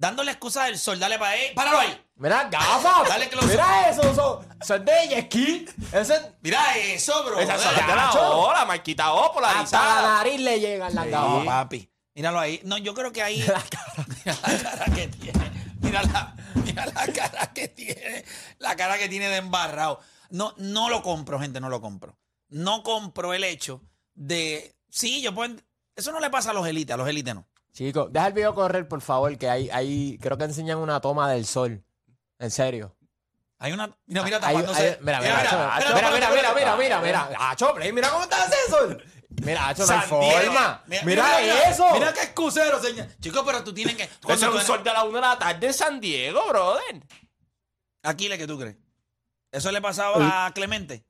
[0.01, 1.53] Dándole excusa del sol, dale para ahí.
[1.53, 2.05] Páralo ahí.
[2.15, 3.07] Mira, gafas.
[3.07, 3.29] Dale.
[3.47, 5.65] Mira eso, son, son de jet ski.
[5.93, 7.39] Ese, Mira eso, bro.
[7.39, 8.39] Las de la Chacho.
[8.39, 10.01] O, la marquita O, hasta la polarizada.
[10.17, 11.45] nariz le llegan las No, gafas.
[11.45, 11.87] papi.
[12.15, 12.59] Míralo ahí.
[12.63, 13.37] No, yo creo que ahí.
[14.25, 15.51] Mira la cara que tiene.
[15.81, 16.35] Mira la,
[16.65, 18.25] mira la cara que tiene.
[18.57, 19.99] La cara que tiene de embarrado.
[20.31, 22.17] No, no lo compro, gente, no lo compro.
[22.49, 23.83] No compro el hecho
[24.15, 24.75] de.
[24.89, 25.57] Sí, yo puedo.
[25.95, 27.45] Eso no le pasa a los élites, a los élites no.
[27.73, 31.31] Chicos, deja el video correr, por favor, que hay, hay, creo que enseñan una toma
[31.31, 31.83] del sol.
[32.39, 32.95] En serio.
[33.59, 33.87] Hay una.
[34.07, 34.89] Mira, mira, Hay- tapándose.
[34.89, 37.29] hay- mira, mira, mira, mira, mira, mira, mira, mira.
[37.51, 39.03] Acho, Play, mira cómo está ese sol.
[39.43, 40.83] Mira, Acho, no hay forma.
[41.05, 41.85] Mira, eso.
[41.93, 43.07] Mira qué excusero, señor.
[43.19, 44.09] Chicos, pero tú tienes que.
[44.23, 47.01] Cuando es un sol de la 1 de la tarde en San Diego, brother.
[48.03, 48.75] Aquiles, ¿qué tú crees?
[49.51, 51.05] ¿Eso le pasaba a Clemente?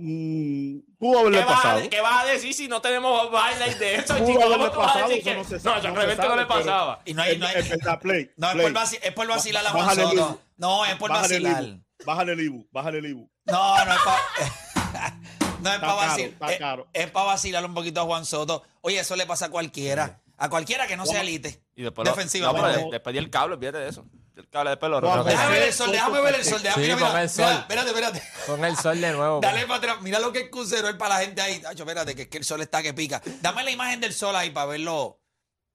[0.00, 1.78] Mm, pudo ¿Qué haberle pasado.
[1.80, 4.72] a, ¿Qué vas a decir si no tenemos highlights de eso, haberle tú vas a
[4.72, 7.02] pasado, que no se no, sabe, eso no realmente no le pasaba?
[7.04, 7.32] Y no hay.
[7.32, 7.68] Es- No, hay- es
[8.00, 8.30] play.
[8.36, 8.66] no, es, play.
[8.66, 10.40] por vaci- es por vacilar a Juan Soto.
[10.56, 11.64] No, es por Bájale el vacilar.
[11.64, 11.82] Ibu.
[12.04, 12.68] Bájale el Ibu.
[12.70, 13.30] Bájale el Ibu.
[13.46, 15.18] No, no es para.
[15.62, 16.30] no es Está para caro, vacilar.
[16.50, 18.62] está Es, es para vacilar un poquito a Juan Soto.
[18.82, 20.20] Oye, eso le pasa a cualquiera.
[20.36, 21.60] A cualquiera que no sea elite.
[21.74, 22.82] Y después, Defensivamente.
[22.84, 24.06] no, después di el cable, olvídate de eso.
[24.38, 25.30] El cable después lo Juan, rompe.
[25.32, 26.62] Déjame ver el sol, déjame ver el sol.
[26.62, 27.58] Déjame, Sí, mira, mira, pon el mira, sol.
[27.60, 28.22] espérate, espérate.
[28.46, 29.40] Con el sol de nuevo.
[29.40, 29.96] Dale para atrás.
[30.00, 31.58] Mira lo que es crucero es para la gente ahí.
[31.60, 33.20] Tacho, espérate, que es que el sol está que pica.
[33.42, 35.20] Dame la imagen del sol ahí para verlo.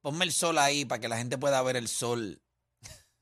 [0.02, 2.42] Ponme el sol ahí para que la gente pueda ver el sol.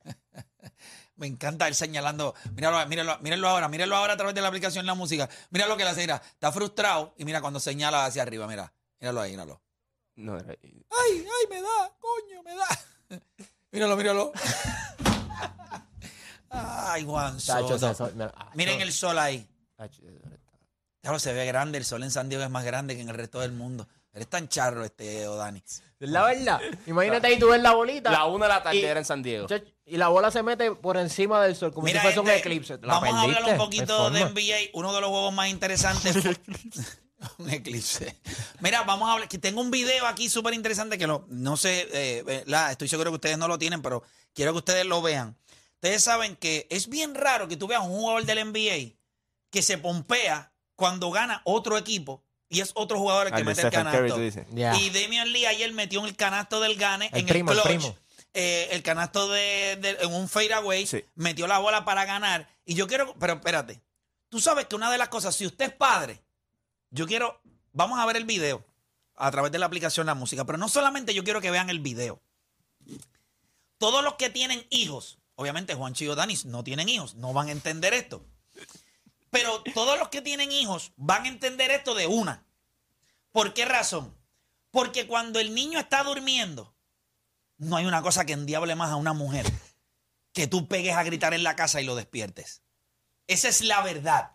[1.15, 2.34] Me encanta él señalando.
[2.54, 5.27] Míralo, míralo, míralo ahora, míralo ahora a través de la aplicación La Música.
[5.49, 6.21] Mira lo que le hace, mira.
[6.23, 8.71] Está frustrado y mira cuando señala hacia arriba, mira.
[8.99, 9.62] Míralo ahí, míralo.
[10.15, 12.67] No, era- Ay, ay, me da, coño, me da.
[13.71, 14.32] míralo, míralo.
[16.49, 17.75] ay, Juan Tacho, Soto.
[17.88, 18.49] ese sol, mira, Acho.
[18.56, 19.47] Miren el sol ahí.
[21.01, 21.77] Claro, se ve grande.
[21.77, 23.88] El sol en San Diego es más grande que en el resto del mundo.
[24.13, 25.63] Eres tan charro este Odani.
[25.65, 26.60] Es la verdad.
[26.86, 28.12] Imagínate ahí tú ves la bolita.
[28.12, 29.47] La 1 de la tarde Y- era en San Diego.
[29.86, 32.39] Y la bola se mete por encima del sol, como Mira, si fuese un este,
[32.39, 32.77] eclipse.
[32.82, 34.34] La vamos a hablar perdiste, un no hay poquito de forma.
[34.41, 34.58] NBA.
[34.73, 36.17] Uno de los juegos más interesantes.
[36.21, 36.38] fue-
[37.38, 38.15] Un eclipse.
[38.60, 39.27] Mira, vamos a hablar.
[39.29, 42.88] Que tengo un video aquí súper interesante que lo, no sé, eh, eh, la- estoy
[42.88, 44.03] seguro que ustedes no lo tienen, pero
[44.34, 45.38] quiero que ustedes lo vean.
[45.75, 48.95] Ustedes saben que es bien raro que tú veas un jugador del NBA
[49.51, 53.49] que se pompea cuando gana otro equipo y es otro jugador el que Al de
[53.51, 54.45] mete el canasto.
[54.51, 54.75] Ya.
[54.77, 57.77] Y Damian Lee ayer metió el canasto del Gane El en primo, el el clutch.
[57.79, 57.97] primo.
[58.34, 61.03] eh, el canasto de, de- en un fadeaway, Sí.
[61.15, 62.47] metió la bola para ganar.
[62.65, 63.81] Y yo quiero, pero espérate,
[64.29, 66.21] tú sabes que una de las cosas, si usted es padre,
[66.91, 67.41] yo quiero,
[67.73, 68.63] vamos a ver el video
[69.15, 71.80] a través de la aplicación La Música, pero no solamente yo quiero que vean el
[71.80, 72.21] video.
[73.77, 77.51] Todos los que tienen hijos, obviamente Juan Chío Danis no tienen hijos, no van a
[77.51, 78.23] entender esto.
[79.32, 82.45] Pero todos los que tienen hijos van a entender esto de una.
[83.32, 84.13] ¿Por qué razón?
[84.69, 86.75] Porque cuando el niño está durmiendo,
[87.58, 89.45] no hay una cosa que endiable más a una mujer
[90.34, 92.62] que tú pegues a gritar en la casa y lo despiertes.
[93.27, 94.32] Esa es la verdad.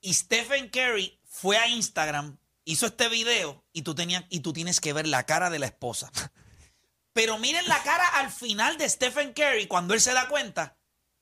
[0.00, 4.80] Y Stephen Curry fue a Instagram, hizo este video y tú, tenías, y tú tienes
[4.80, 6.10] que ver la cara de la esposa.
[7.12, 10.78] Pero miren la cara al final de Stephen Curry cuando él se da cuenta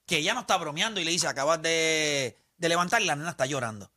[0.06, 3.30] que ella no está bromeando y le dice, acabas de, de levantar y la nena
[3.30, 3.90] está llorando.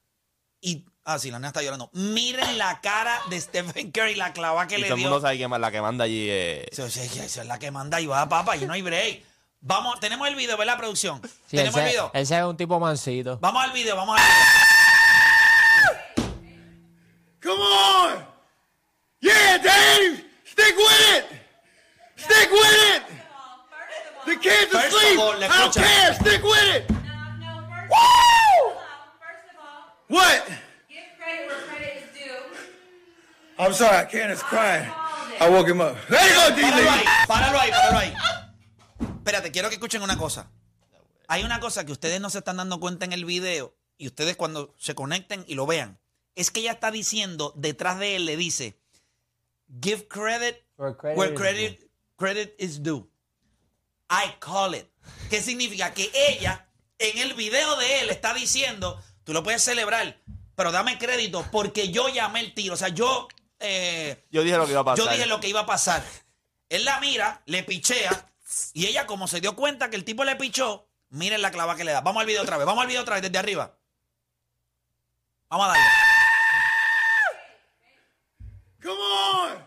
[0.60, 1.92] Y, ah, sí, la nena está llorando.
[1.94, 5.10] Miren la cara de Stephen Curry, la clava que Y le todo el dio.
[5.10, 6.66] mundo sabe que la que manda allí es...
[6.72, 9.24] Eso es la que manda y va, papá, y no hay break.
[9.60, 11.22] Vamos, tenemos el video, ¿verdad, producción?
[11.48, 12.12] Sí, tenemos el video.
[12.16, 13.38] ese es un tipo mansito.
[13.40, 14.77] Vamos al video, vamos al video.
[17.48, 18.24] Come on!
[19.22, 20.20] Yeah, Dave!
[20.44, 21.26] Stick with it!
[22.18, 23.04] Stick with it!
[24.26, 25.20] The kids are First of asleep!
[25.22, 26.14] all, I don't care!
[26.16, 26.92] Stick with it!
[26.92, 28.76] Woo!
[29.24, 30.44] First of all, What?
[30.90, 32.58] give credit where credit is due.
[33.58, 34.92] I'm sorry, Candace crying.
[35.40, 35.96] I woke him up.
[36.10, 37.28] There you go, Páralo ahí, D-Lee!
[37.30, 38.14] páralo ahí, páralo ahí.
[39.20, 40.52] Espérate, quiero que escuchen una cosa.
[41.30, 44.36] Hay una cosa que ustedes no se están dando cuenta en el video y ustedes
[44.36, 45.98] cuando se conecten y lo vean.
[46.38, 48.80] Es que ella está diciendo, detrás de él le dice,
[49.82, 53.10] give credit Where credit is credit, credit is due.
[54.10, 54.86] I call it.
[55.32, 55.94] ¿Qué significa?
[55.96, 56.70] Que ella,
[57.00, 60.22] en el video de él, está diciendo, tú lo puedes celebrar,
[60.56, 62.76] pero dame crédito porque yo llamé el tiro.
[62.76, 63.28] O sea, yo...
[63.60, 65.06] eh, Yo dije lo que iba a pasar.
[65.06, 66.04] yo dije lo que iba a pasar.
[66.70, 68.32] Él la mira, le pichea,
[68.74, 71.84] y ella, como se dio cuenta que el tipo le pichó, miren la clava que
[71.84, 72.02] le da.
[72.02, 73.76] Vamos al video otra vez, vamos al video otra vez desde arriba.
[75.50, 75.84] Vamos a darle.
[78.82, 79.58] Come on!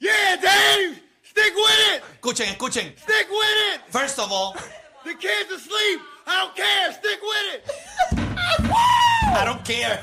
[0.00, 1.00] Yeah, Dave!
[1.22, 2.02] Stick with it!
[2.20, 2.98] Escuchen, escuchen.
[2.98, 3.80] Stick with it!
[3.88, 4.56] First of all,
[5.04, 6.00] The kids asleep!
[6.26, 6.92] I don't care!
[6.92, 7.64] Stick with it!
[9.38, 10.02] I don't care.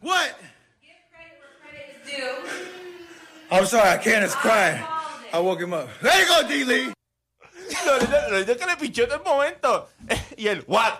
[0.00, 0.36] What?
[0.82, 3.56] Give credit where credit is due.
[3.56, 4.82] I'm sorry, Candace crying.
[5.32, 5.88] I woke him up.
[6.02, 6.92] There you go, D-Lee!
[7.86, 9.88] Lo lindo- lo lindo es que le pichó en el momento.
[10.36, 10.94] Y él, ¿what?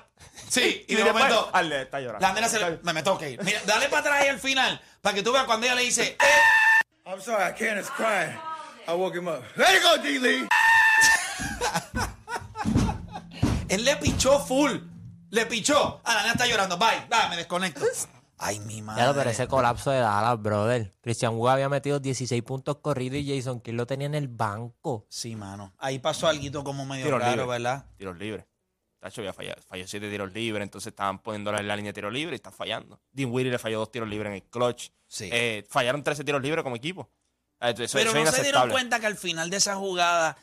[0.50, 2.26] Sí, y de después, momento, ah, le está llorando.
[2.26, 3.40] la nena se le, me, me que ir.
[3.44, 6.16] Mira, dale para atrás ahí al final, para que tú veas cuando ella le dice,
[6.20, 8.36] eh, I'm sorry, Candace crying.
[8.88, 9.44] I woke him up.
[9.54, 10.48] There you go, D-Lee!
[13.68, 14.72] él le pichó full.
[15.30, 16.00] Le pichó.
[16.04, 16.76] Ah, la nena está llorando.
[16.76, 17.84] Bye, bye, me desconecto.
[18.36, 19.04] Ay, mi madre.
[19.04, 20.92] Ya pero ese colapso de Dallas, brother.
[21.02, 25.06] Christian Wood había metido 16 puntos corridos y Jason Kidd lo tenía en el banco.
[25.10, 25.74] Sí, mano.
[25.78, 27.48] Ahí pasó algo como medio Tiros raro, libres.
[27.48, 27.84] ¿verdad?
[27.96, 28.46] Tiros libres.
[29.00, 29.60] Tacho había fallado.
[29.62, 32.50] Falló siete tiros libres, entonces estaban poniéndole en la línea de tiro libre y está
[32.52, 33.00] fallando.
[33.12, 34.90] Dean Willy le falló dos tiros libres en el clutch.
[35.08, 35.28] Sí.
[35.32, 37.08] Eh, fallaron 13 tiros libres como equipo.
[37.60, 40.36] Eso, Pero no se dieron cuenta que al final de esa jugada,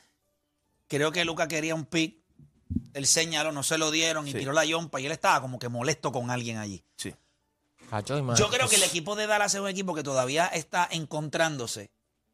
[0.88, 2.18] creo que Luca quería un pick.
[2.94, 4.40] Él señaló, no se lo dieron y Sí.
[4.40, 6.84] tiró la yompa y él estaba como que molesto con alguien allí.
[6.96, 7.14] Sí.
[7.90, 8.20] Cacho.
[8.36, 11.90] Yo creo que el equipo de Dallas es un equipo que todavía está encontrándose.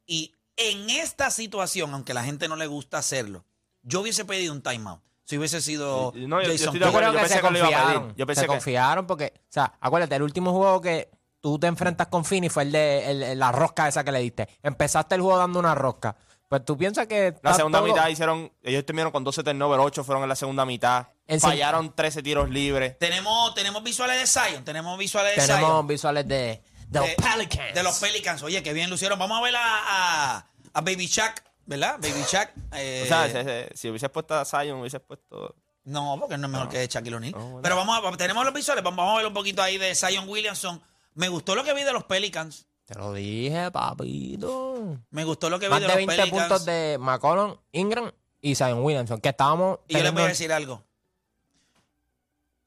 [0.07, 3.45] Y en esta situación, aunque a la gente no le gusta hacerlo,
[3.83, 5.01] yo hubiese pedido un timeout.
[5.25, 6.77] Si hubiese sido no, yo- yo Jason.
[6.79, 7.81] Yo acuerdo, que pensé se que lo iba a pedir.
[7.83, 8.15] confiaron.
[8.17, 11.09] Yo pensé se que- confiaron porque, o sea, acuérdate, el último juego que
[11.39, 14.19] tú te enfrentas con Fini fue el de el- el- la rosca esa que le
[14.19, 14.47] diste.
[14.61, 16.15] Empezaste el juego dando una rosca.
[16.49, 17.33] Pues tú piensas que.
[17.41, 20.65] La segunda todo- mitad hicieron, ellos terminaron con 12 turnovers, 8 fueron en la segunda
[20.65, 21.07] mitad.
[21.25, 22.99] En se- Fallaron 13 tiros libres.
[22.99, 25.87] Tenemos, tenemos visuales de Zion, tenemos visuales de Tenemos Zion.
[25.87, 27.73] visuales de, de los Pelicans.
[27.73, 28.43] De los Pelicans.
[28.43, 29.17] Oye, qué bien lucieron.
[29.17, 31.97] Vamos a ver a, a, a Baby Shaq, ¿verdad?
[32.01, 32.53] Baby Shaq.
[32.73, 33.33] eh, O sea, si,
[33.73, 35.55] si- si hubieses puesto a Zion, hubieses puesto...
[35.85, 37.33] No, porque no es mejor que Shaquille O'Neal.
[37.33, 37.61] No, bueno.
[37.61, 40.81] Pero vamos a, tenemos los visuales, vamos, a ver un poquito ahí de Zion Williamson.
[41.15, 42.67] Me gustó lo que vi de los Pelicans.
[42.85, 44.97] Te lo dije, papito.
[45.09, 46.41] Me gustó lo que vi Más de, de los 20 Pelicans.
[46.41, 49.19] puntos de McCollum, Ingram y Zion Williamson.
[49.19, 49.79] Que estábamos.
[49.87, 50.83] Y yo les voy a decir algo.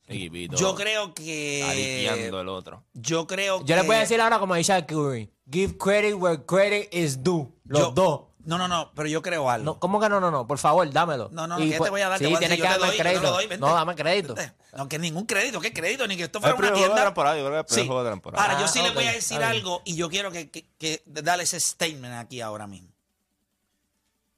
[0.09, 0.57] Equipito.
[0.57, 2.07] Yo creo que.
[2.29, 2.85] el otro.
[2.95, 3.65] Yo creo que.
[3.65, 7.49] Yo les voy a decir ahora, como dice Curry: Give credit where credit is due.
[7.65, 8.21] Los Yo- dos.
[8.47, 9.65] No, no, no, pero yo creo algo.
[9.65, 10.47] No, ¿Cómo que no, no, no?
[10.47, 11.29] Por favor, dámelo.
[11.33, 12.19] No, no, Y ¿qué pues- te voy a dar?
[12.19, 13.31] Sí, Te tienes decir, que te darme doy, te crédito.
[13.33, 14.35] doy, no, dame crédito.
[14.37, 14.55] Vente.
[14.77, 16.07] No, que ningún crédito, ¿qué crédito?
[16.07, 17.05] Ni que esto fuera una de tienda.
[17.05, 17.87] temporada, yo creo que el primer Sí.
[17.89, 18.43] juego de temporada.
[18.45, 21.03] Ahora, yo Ah, sí le voy a decir algo y yo quiero que, que, que
[21.07, 22.89] darle ese statement aquí ahora mismo.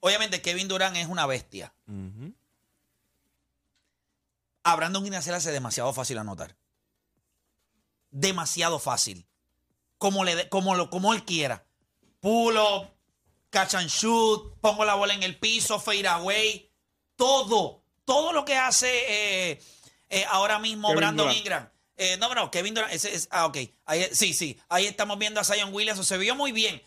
[0.00, 1.74] Obviamente, Kevin Durant es una bestia.
[1.86, 2.32] Ujú.
[4.64, 6.56] A Brandon Ingram se le hace demasiado fácil anotar.
[8.10, 9.26] Demasiado fácil.
[9.98, 11.64] Como, le, de- como, lo, como él quiera.
[12.20, 12.88] Pull up,
[13.50, 16.70] catch and shoot, pongo la bola en el piso, fade away.
[17.16, 17.82] Todo.
[18.04, 19.60] Todo lo que hace eh,
[20.08, 21.38] eh, ahora mismo Kevin Brandon Durant.
[21.38, 21.68] Ingram.
[21.96, 22.92] Eh, no, no, Kevin Durant.
[22.92, 23.58] ese es, ah, ok.
[23.86, 24.58] Ahí, sí, sí.
[24.68, 26.04] Ahí estamos viendo a Zion Williamson.
[26.04, 26.82] Se vio muy bien.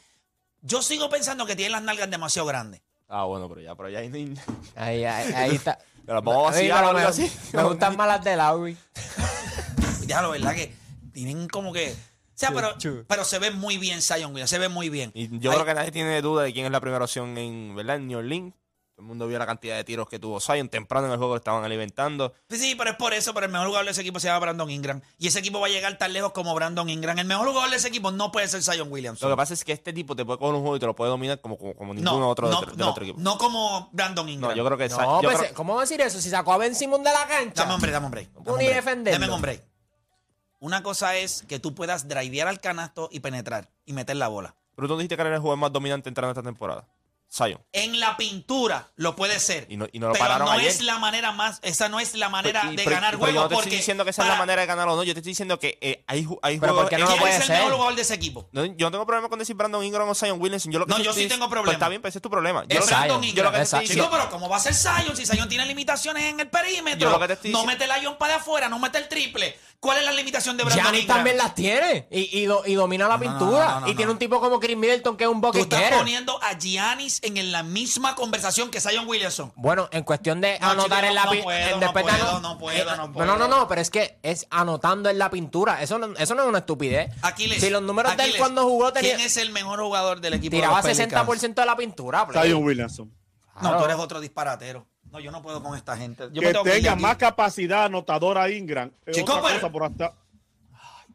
[0.62, 2.82] Yo sigo pensando que tiene las nalgas demasiado grandes.
[3.08, 4.36] Ah, bueno, pero ya, pero ya hay
[4.76, 5.78] Ahí, ahí, ahí está.
[6.06, 7.32] Pero vamos a vaciar me, así.
[7.54, 8.76] me gustan más las de Lowry.
[10.08, 10.74] Ya lo verdad que
[11.14, 11.96] tienen como que.
[12.50, 15.12] Pero, pero se ve muy bien Zion Williams, se ve muy bien.
[15.14, 17.98] Y yo creo que nadie tiene duda de quién es la primera opción en, ¿verdad?
[17.98, 18.54] En New Orleans.
[18.94, 20.68] Todo el mundo vio la cantidad de tiros que tuvo Zion.
[20.70, 22.34] Temprano en el juego lo estaban alimentando.
[22.50, 24.40] Sí, sí, pero es por eso, pero el mejor jugador de ese equipo se llama
[24.42, 25.02] Brandon Ingram.
[25.18, 27.18] Y ese equipo va a llegar tan lejos como Brandon Ingram.
[27.18, 29.20] El mejor jugador de ese equipo no puede ser Zion Williams.
[29.22, 30.96] Lo que pasa es que este tipo te puede coger un juego y te lo
[30.96, 33.20] puede dominar como, como, como no, ninguno otro no, del, del no, otro equipo.
[33.20, 34.52] no como Brandon Ingram.
[34.52, 36.22] No, yo creo que No, Zion- yo pues, creo- ¿cómo va a decir eso?
[36.22, 37.64] Si sacó a Ben Simmons de la cancha.
[37.64, 38.30] Dame hombre, dame hombre.
[38.44, 39.20] puedo ni defenderlo.
[39.20, 39.64] Dame hombre.
[40.62, 44.54] Una cosa es que tú puedas drivear al canasto y penetrar y meter la bola.
[44.76, 46.88] Pero tú dijiste que era el jugador más dominante entrando esta temporada.
[47.34, 47.62] Zion.
[47.72, 49.66] En la pintura lo puede ser.
[49.70, 50.68] Y no- y no lo pero pararon no ayer.
[50.68, 53.20] es la manera más, esa no es la manera Pero- y- de pero- ganar pero
[53.20, 53.44] yo juegos.
[53.44, 55.04] no te porque estoy diciendo que esa es la manera de ganar o no.
[55.04, 56.82] Yo te estoy diciendo que eh, hay, hay Pero juegos.
[56.82, 57.58] ¿por qué no lo ¿Quién puede es el ser?
[57.60, 58.50] mejor jugador de ese equipo?
[58.52, 60.74] No, yo no tengo problema con decir Brandon Ingram o Zion Williamson.
[60.74, 61.64] Yo lo que No, yo sí tengo problema.
[61.68, 62.64] Pues está bien, pero ese es tu problema.
[62.64, 63.24] Yo Es lo que- Brandon Zion.
[63.24, 63.36] Ingram.
[63.38, 64.12] yo lo que te estoy Chico, diciendo.
[64.12, 67.00] pero ¿cómo va a ser Zion si Zion tiene limitaciones en el perímetro?
[67.00, 68.98] Yo lo que te estoy no diciendo- mete el Ion para de afuera, no mete
[68.98, 69.58] el triple.
[69.82, 71.18] ¿Cuál es la limitación de Brandon Giannis Ingram?
[71.18, 73.66] también las tiene y, y, do- y domina la No, no, pintura.
[73.66, 74.12] no, no, no, y tiene no.
[74.12, 75.98] un tipo como Chris Middleton que es un Tú bucket estás getter.
[75.98, 79.52] poniendo a Giannis en, en la misma conversación que Zion Williamson.
[79.56, 81.56] Bueno, en cuestión de No, anotar chico, en la no pintura.
[81.56, 83.26] puedo, no puedo, no puedo, no puedo.
[83.26, 85.82] No, no, no, pero es que es anotando en la pintura.
[85.82, 87.10] Eso no, eso no es una estupidez.
[87.24, 87.60] Aquiles.
[87.60, 90.36] si los números de él Aquiles, cuando jugó tenía, ¿Quién es el mejor jugador del
[90.36, 90.56] equipo?
[90.56, 91.28] tiraba de los Pelicans?
[91.28, 92.28] 60% de la pintura.
[92.28, 92.44] play.
[92.50, 93.12] Zion Williamson.
[93.62, 94.86] No, tú eres otro disparatero.
[95.12, 96.30] No, yo no puedo con esta gente.
[96.32, 98.92] Yo que tenga más capacidad anotadora Ingram.
[99.12, 100.18] Chico, otra pero- cosa, pero hasta,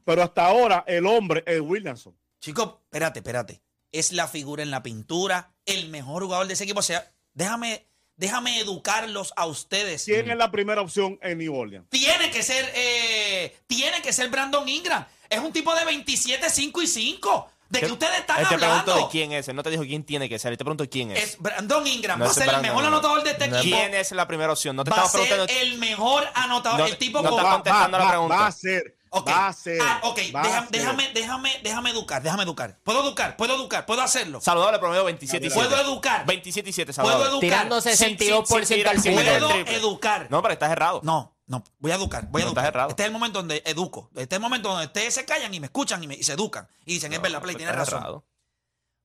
[0.04, 2.14] pero hasta ahora el hombre es Williamson.
[2.40, 3.62] Chico, espérate, espérate.
[3.92, 6.80] Es la figura en la pintura, el mejor jugador de ese equipo.
[6.80, 10.04] O sea, déjame, déjame educarlos a ustedes.
[10.04, 11.88] ¿Quién es la primera opción en New Orleans?
[11.88, 15.06] Tiene que ser, eh, tiene que ser Brandon Ingram.
[15.30, 17.50] Es un tipo de 27, 5 y 5.
[17.68, 18.84] ¿De qué ustedes están Él te hablando?
[18.84, 19.48] pregunto de quién es.
[19.48, 20.52] Él no te dijo quién tiene que ser.
[20.52, 21.22] Él te pregunto quién es.
[21.22, 22.18] Es Brandon Ingram.
[22.18, 22.94] No va a es ser el Brandon mejor Ingram.
[22.94, 23.62] anotador de este equipo.
[23.62, 24.76] ¿Quién es la primera opción?
[24.76, 25.62] No te Va a estamos ser preguntando.
[25.62, 26.78] el mejor anotador.
[26.80, 28.36] No- el tipo no con- Va, contestando va, la pregunta.
[28.36, 28.96] va a ser.
[29.10, 29.28] Ok.
[29.28, 29.78] Va a ser.
[29.80, 30.18] Ah, ok.
[30.34, 30.70] va a Déjame, ser.
[30.70, 32.78] déjame, déjame, déjame educar, déjame educar.
[32.84, 33.36] ¿Puedo educar?
[33.36, 33.86] ¿Puedo educar?
[33.86, 34.40] ¿Puedo hacerlo?
[34.40, 35.68] Saludable promedio 27 y 7.
[35.68, 36.26] ¿Puedo educar?
[36.26, 37.30] 27 y 7, ¿Puedo saludable.
[37.30, 37.40] educar?
[37.40, 39.16] Tirando Sí, 62% sí, sí, al sí, tiro.
[39.16, 39.76] mete el Puedo triple.
[39.76, 40.26] educar.
[40.30, 41.00] No, pero estás errado.
[41.04, 42.64] No, no, voy a educar, voy a No, educar.
[42.64, 42.90] estás errado.
[42.90, 44.10] Este es el momento donde educo.
[44.14, 46.32] Este es el momento donde ustedes se callan y me escuchan y, me- y se
[46.32, 46.68] educan.
[46.84, 48.00] Y dicen, es verdad, Play, tienes estás razón.
[48.02, 48.24] errado.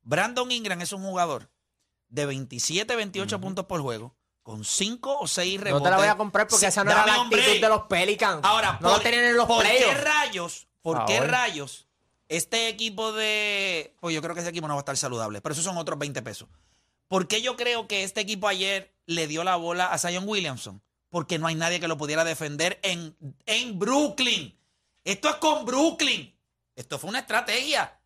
[0.04, 1.50] Brandon Ingram es un jugador
[2.10, 5.82] de 27, 28 puntos por juego, con 5 o 6 rebotes.
[5.82, 7.70] No te la voy a comprar porque Sí, esa no era la un actitud de
[7.70, 8.42] los Pelicans.
[8.44, 10.68] Ahora, no lo tenían en los ¿por qué rayos?
[10.82, 11.88] ¿Por qué rayos?
[12.28, 13.96] Este equipo de.
[14.00, 16.00] Pues yo creo que ese equipo no va a estar saludable, pero esos son otros
[16.00, 16.48] 20 pesos.
[17.08, 20.82] ¿Por qué yo creo que este equipo ayer le dio la bola a Zion Williamson?
[21.12, 24.58] Porque no hay nadie que lo pudiera defender en, en Brooklyn.
[25.04, 26.36] Esto es con Brooklyn.
[26.76, 28.00] Esto fue una estrategia.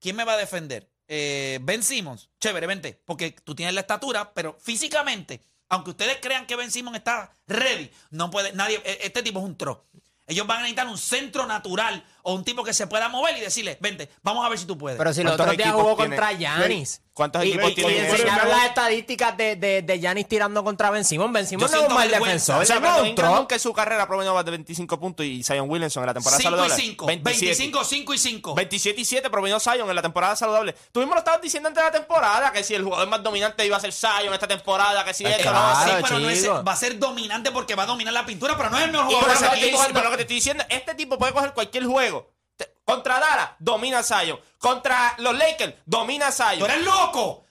[0.00, 0.90] ¿Quién me va a defender?
[1.08, 2.30] Eh, ben Simmons.
[2.40, 3.02] Chévere, vente.
[3.04, 7.90] Porque tú tienes la estatura, pero físicamente, aunque ustedes crean que Ben Simmons está ready,
[8.10, 8.52] no puede.
[8.52, 8.80] Nadie.
[8.84, 9.86] e- Este tipo es un tro.
[10.26, 13.40] Ellos van a necesitar un centro natural o un tipo que se pueda mover y
[13.40, 14.96] decirle, vente, vamos a ver si tú puedes.
[14.98, 17.00] Pero si el ¿Cuántos otro día equipos jugó tiene- contra Yanis.
[17.12, 20.90] ¿Cuántos y, equipos y- tienen y enseñaron las estadísticas de, de, de Giannis tirando contra
[20.90, 21.32] Ben Simon.
[21.32, 22.60] Ben Simon no es un mal defensor.
[22.62, 26.06] O sea, Brandon en su carrera promedio más de 25 puntos y Zion Williamson en
[26.08, 26.74] la temporada 5 y saludable.
[26.82, 27.06] 5.
[27.06, 27.46] 27.
[27.46, 28.54] 25, 5 y 5.
[28.54, 30.74] 27 y 7 promedio Zion en la temporada saludable.
[30.90, 33.64] Tú mismo lo estabas diciendo antes de la temporada que si el jugador más dominante
[33.64, 36.30] iba a ser Zion esta temporada, que si Pues esto, claro, no, Sí, pero no
[36.30, 38.90] es- va a ser dominante porque va a dominar la pintura, pero no es el
[38.90, 41.84] mejor Y jugador que, pero lo que te estoy diciendo, este tipo puede coger cualquier
[41.86, 42.13] juego.
[42.84, 44.38] Contra Dallas, domina Zion.
[44.58, 46.70] Contra los Lakers, domina ¡Tú Zion.
[46.70, 47.44] eres loco!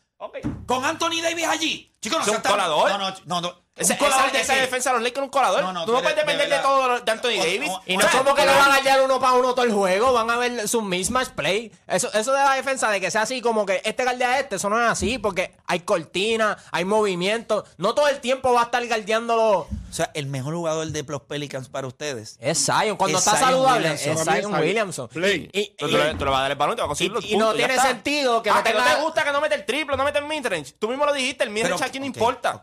[0.65, 1.93] Con Anthony Davis allí.
[2.02, 2.26] Chicos.
[2.28, 3.62] No, no, no, no.
[3.75, 5.63] Esa, ¿Un colador esa- de esa defensa de los Lakers es un colador.
[5.63, 7.69] No, no, tú no puedes de depender de, todo de Anthony O- Davis.
[7.71, 9.65] o- Y o no es como que le van a hallar uno para uno todo
[9.65, 10.13] el juego.
[10.13, 11.71] Van a ver su mismatch play.
[11.87, 14.58] Eso, eso de la defensa, de que sea así como que este guardea a este,
[14.58, 15.17] eso no es así.
[15.17, 17.65] Porque hay cortina, hay movimiento.
[17.77, 19.62] No todo el tiempo va a estar guardeándolo.
[19.62, 22.37] O sea, el mejor jugador de los Pelicans para ustedes.
[22.41, 22.95] Es Zion.
[22.95, 24.12] Cuando Es está Zion saludable, Williamson.
[24.29, 24.54] es Zion.
[24.54, 25.08] Williamson.
[25.08, 25.50] Play.
[25.52, 26.85] Y, y- Tú, tú le, tú le vas a dar el balón y te vas
[26.85, 29.23] a conseguir y- los y no tiene sentido que Ah, no que no te gusta
[29.23, 30.73] que no mete el triple, no mete el midrange.
[30.77, 32.62] Tú mismo lo dijiste, el midrange aquí no ok, importa.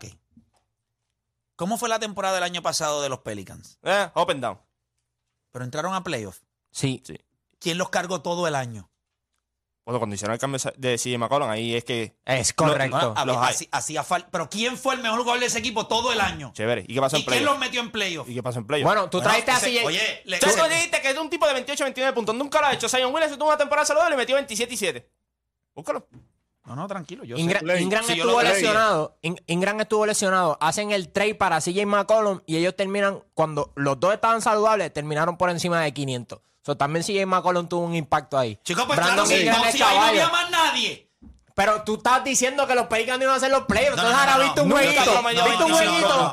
[1.61, 3.77] ¿Cómo fue la temporada del año pasado de los Pelicans?
[3.83, 4.59] Eh, up and down.
[5.51, 6.41] Pero entraron a playoffs.
[6.71, 7.03] Sí.
[7.05, 7.15] Sí.
[7.59, 8.89] ¿Quién los cargó todo el año?
[9.85, 12.17] Bueno, cuando hicieron el cambio de CJ McCollum, ahí es que.
[12.25, 13.13] Es correcto.
[13.27, 14.27] Los así- hacía falta.
[14.31, 16.51] Pero ¿quién fue el mejor jugador de ese equipo todo el año?
[16.55, 16.83] Chévere.
[16.87, 17.51] ¿Y qué pasó ¿Y en quién playoff?
[17.51, 18.29] los metió en playoffs?
[18.31, 18.85] ¿Y qué pasó en playoff?
[18.87, 19.85] Bueno, tú Bueno, traiste ese- así.
[19.85, 22.33] Oye, le- Tú dijiste que es un tipo de 28, 29 puntos.
[22.33, 22.89] Nunca lo ha hecho.
[22.89, 25.11] Zion Williamson tuvo una temporada saludable y metió 27 y 7.
[25.75, 26.07] Búscalo.
[26.65, 27.23] No, no, tranquilo.
[27.23, 27.81] Yo Ingra- sé.
[27.81, 28.53] Ingram yo estuvo creía.
[28.53, 29.17] lesionado.
[29.23, 30.57] In- Ingram estuvo lesionado.
[30.61, 35.37] Hacen el trade para CJ McCollum y ellos terminan, cuando los dos estaban saludables, terminaron
[35.37, 36.39] por encima de 500.
[36.63, 38.59] So, también CJ McCollum tuvo un impacto ahí.
[38.63, 41.07] Chicos, pues Brandon claro, si, Ingram no, si ahí no había más nadie.
[41.55, 43.97] Pero tú estás diciendo que los Pelicans no iban a hacer los playoffs.
[43.97, 45.01] No, Entonces no, ahora no, viste un jueguito.
[45.01, 46.13] Viste un 25 jueguito.
[46.13, 46.31] Ahora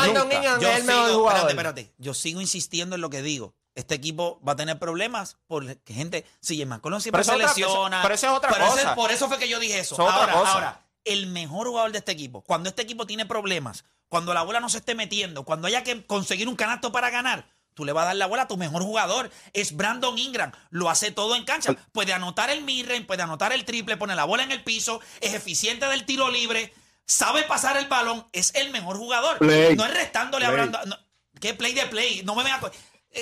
[0.00, 0.32] Brandon.
[0.32, 1.50] Ingram Yo es el mejor jugador.
[1.50, 1.94] espérate, espérate.
[1.98, 3.54] Yo sigo insistiendo en lo que digo.
[3.76, 8.02] Este equipo va a tener problemas porque gente, si McCollum siempre Pero se otra- lesiona.
[8.02, 8.94] pero eso es otra ese- cosa.
[8.96, 10.00] por eso fue que yo dije eso.
[10.00, 14.42] Ahora, ahora, el mejor jugador de este equipo, cuando este equipo tiene problemas, cuando la
[14.42, 17.92] bola no se esté metiendo, cuando haya que conseguir un canasto para ganar, tú le
[17.92, 19.30] vas a dar la bola a tu mejor jugador.
[19.52, 20.52] Es Brandon Ingram.
[20.70, 21.74] Lo hace todo en cancha.
[21.92, 25.34] Puede anotar el midrange, puede anotar el triple, pone la bola en el piso, es
[25.34, 26.72] eficiente del tiro libre,
[27.04, 29.36] sabe pasar el balón, es el mejor jugador.
[29.36, 29.76] Play.
[29.76, 30.60] No es restándole a Play.
[30.68, 30.88] Brandon.
[30.88, 30.96] no,
[31.38, 32.22] ¿Qué play de play?
[32.24, 32.58] No me vean.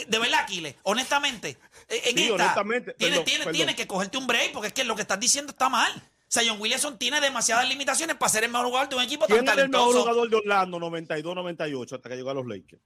[0.08, 3.56] De verdad, Aquiles, honestamente, eh, en Sí, esta, honestamente, tienes, perdón, tienes, perdón.
[3.56, 5.92] tienes que cogerte un break porque es que lo que estás diciendo está mal.
[6.32, 9.48] Zion Williamson tiene demasiadas limitaciones para ser el mejor jugador de un equipo tan ¿Quién
[9.48, 10.00] era el mejor talentoso.
[10.00, 12.82] jugador de Orlando 92-98 hasta que llegó a los Lakers?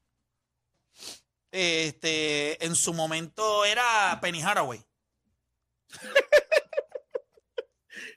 [1.50, 4.84] Este, en su momento era Penny Haraway.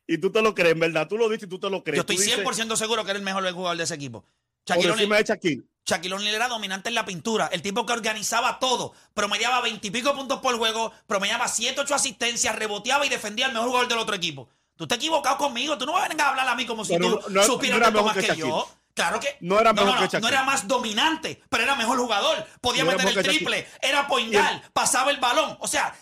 [0.08, 1.08] Y tú te lo crees, verdad.
[1.08, 1.96] Tú lo dices y tú te lo crees.
[1.96, 4.26] Yo estoy Tú dices, 100% seguro que era el mejor jugador de ese equipo.
[4.66, 5.64] Por Shaquille encima O'Neal- de Shaquille.
[5.86, 7.48] Shaquille O'Neal era dominante en la pintura.
[7.52, 8.94] El tipo que organizaba todo.
[9.14, 10.92] Promediaba 20 y pico puntos por juego.
[11.08, 12.56] Promediaba 7, 8 asistencias.
[12.56, 14.48] Reboteaba y defendía al mejor jugador del otro equipo.
[14.76, 15.78] Tú te has equivocado conmigo.
[15.78, 17.44] Tú no vas a venir a hablar a mí como si Pero tú no- no-
[17.46, 18.70] supieras no era tanto mejor más que que, yo.
[18.94, 20.22] Claro que No era mejor no, que no, Shaquille.
[20.22, 22.46] no era más dominante, pero era mejor jugador.
[22.62, 25.58] Podía No era meter el mejor que triple, era point guard, pasaba el balón.
[25.62, 25.96] O sea,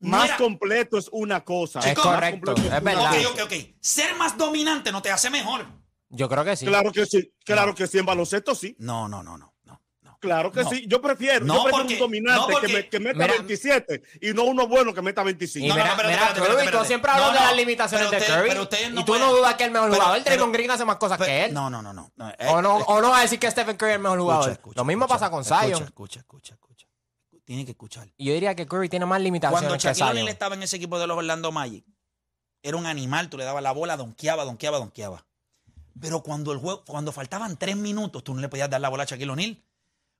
[0.00, 1.78] no Más era- completo es una cosa.
[1.80, 3.12] Es Más correcto, completo es una verdad.
[3.30, 3.52] Ok, ok, ok.
[3.80, 5.64] Ser más dominante no te hace mejor.
[6.14, 6.66] Yo creo que sí.
[6.66, 8.74] Claro que sí, claro que sí, en baloncesto sí.
[8.78, 9.52] No, no, no, no.
[9.64, 10.18] no, no.
[10.20, 10.70] Claro que No.
[10.70, 10.84] sí.
[10.88, 13.32] Yo prefiero, No, yo prefiero porque- un dominante no, porque- que, me- que meta Mira-
[13.34, 15.64] 27 y no uno bueno que meta 25.
[15.66, 18.10] Y No, no, mira, espérate, mira, espérate, espérate, tú siempre hablas No, de las limitaciones
[18.10, 18.48] de usted- Curry.
[18.48, 20.70] pero ustedes no y tú no dudas que el mejor pero- jugador, pero- Draymond Green
[20.70, 21.54] hace más cosas Pero- que él.
[21.54, 22.10] No, no, no, no.
[22.16, 24.02] no, eh, o, no, eh, o no va a decir que Stephen Curry es el
[24.02, 24.50] mejor jugador.
[24.50, 25.82] escucha, Lo mismo escucha, pasa con Zion.
[25.82, 26.86] Escucha, escucha, escucha.
[27.44, 28.08] Tiene que escuchar.
[28.16, 30.76] Y yo diría que Curry tiene más limitaciones Cuando que Shaquille O'Neal estaba en ese
[30.76, 31.84] equipo de los Orlando Magic,
[32.62, 35.26] era un animal, tú le dabas la bola, donkeaba, donkeaba, donkeaba.
[36.00, 39.04] Pero cuando el juego, cuando faltaban tres minutos, tú no le podías dar la bola
[39.04, 39.62] a Shaquille O'Neal.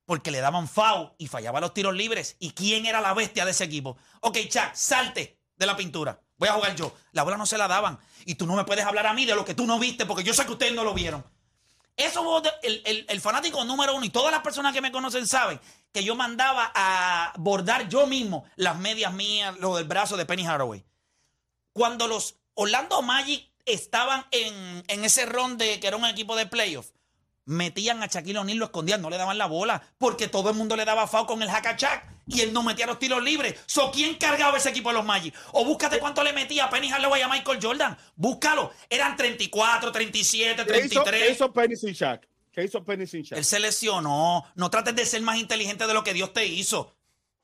[0.07, 2.37] Porque le daban foul y fallaba los tiros libres.
[2.39, 3.97] ¿Y quién era la bestia de ese equipo?
[4.20, 6.20] Ok, Chuck, salte de la pintura.
[6.37, 6.95] Voy a jugar yo.
[7.12, 7.99] La bola no se la daban.
[8.27, 10.22] Y tú no me puedes hablar a mí de lo que tú no viste, porque
[10.22, 11.25] yo sé que ustedes no lo vieron.
[11.97, 15.61] Eso el, el- el fanático número uno y todas las personas que me conocen saben
[15.93, 20.45] que yo mandaba a bordar yo mismo las medias mías, lo del brazo de Penny
[20.45, 20.85] Haraway.
[21.72, 26.46] Cuando los Orlando Magic estaban en, en ese ron de que era un equipo de
[26.46, 26.90] playoff,
[27.46, 30.76] metían a Shaquille O'Neal, lo escondían, no le daban la bola, porque todo el mundo
[30.76, 33.56] le daba foul con el hackachak y él no metía los tiros libres.
[33.66, 35.34] So, ¿quién cargaba ese equipo de los Magic?
[35.52, 37.96] O búscate cuánto le metía a Penny Hardaway a Michael Jordan.
[38.16, 38.72] Búscalo.
[38.88, 41.22] Eran 34, 37, ¿Qué hizo, 33.
[41.22, 42.26] qué hizo Penny sin Shaq?
[42.50, 43.38] ¿Qué hizo Penny sin Shaq?
[43.38, 44.44] Él se lesionó.
[44.54, 46.96] No trates de ser más inteligente de lo que Dios te hizo.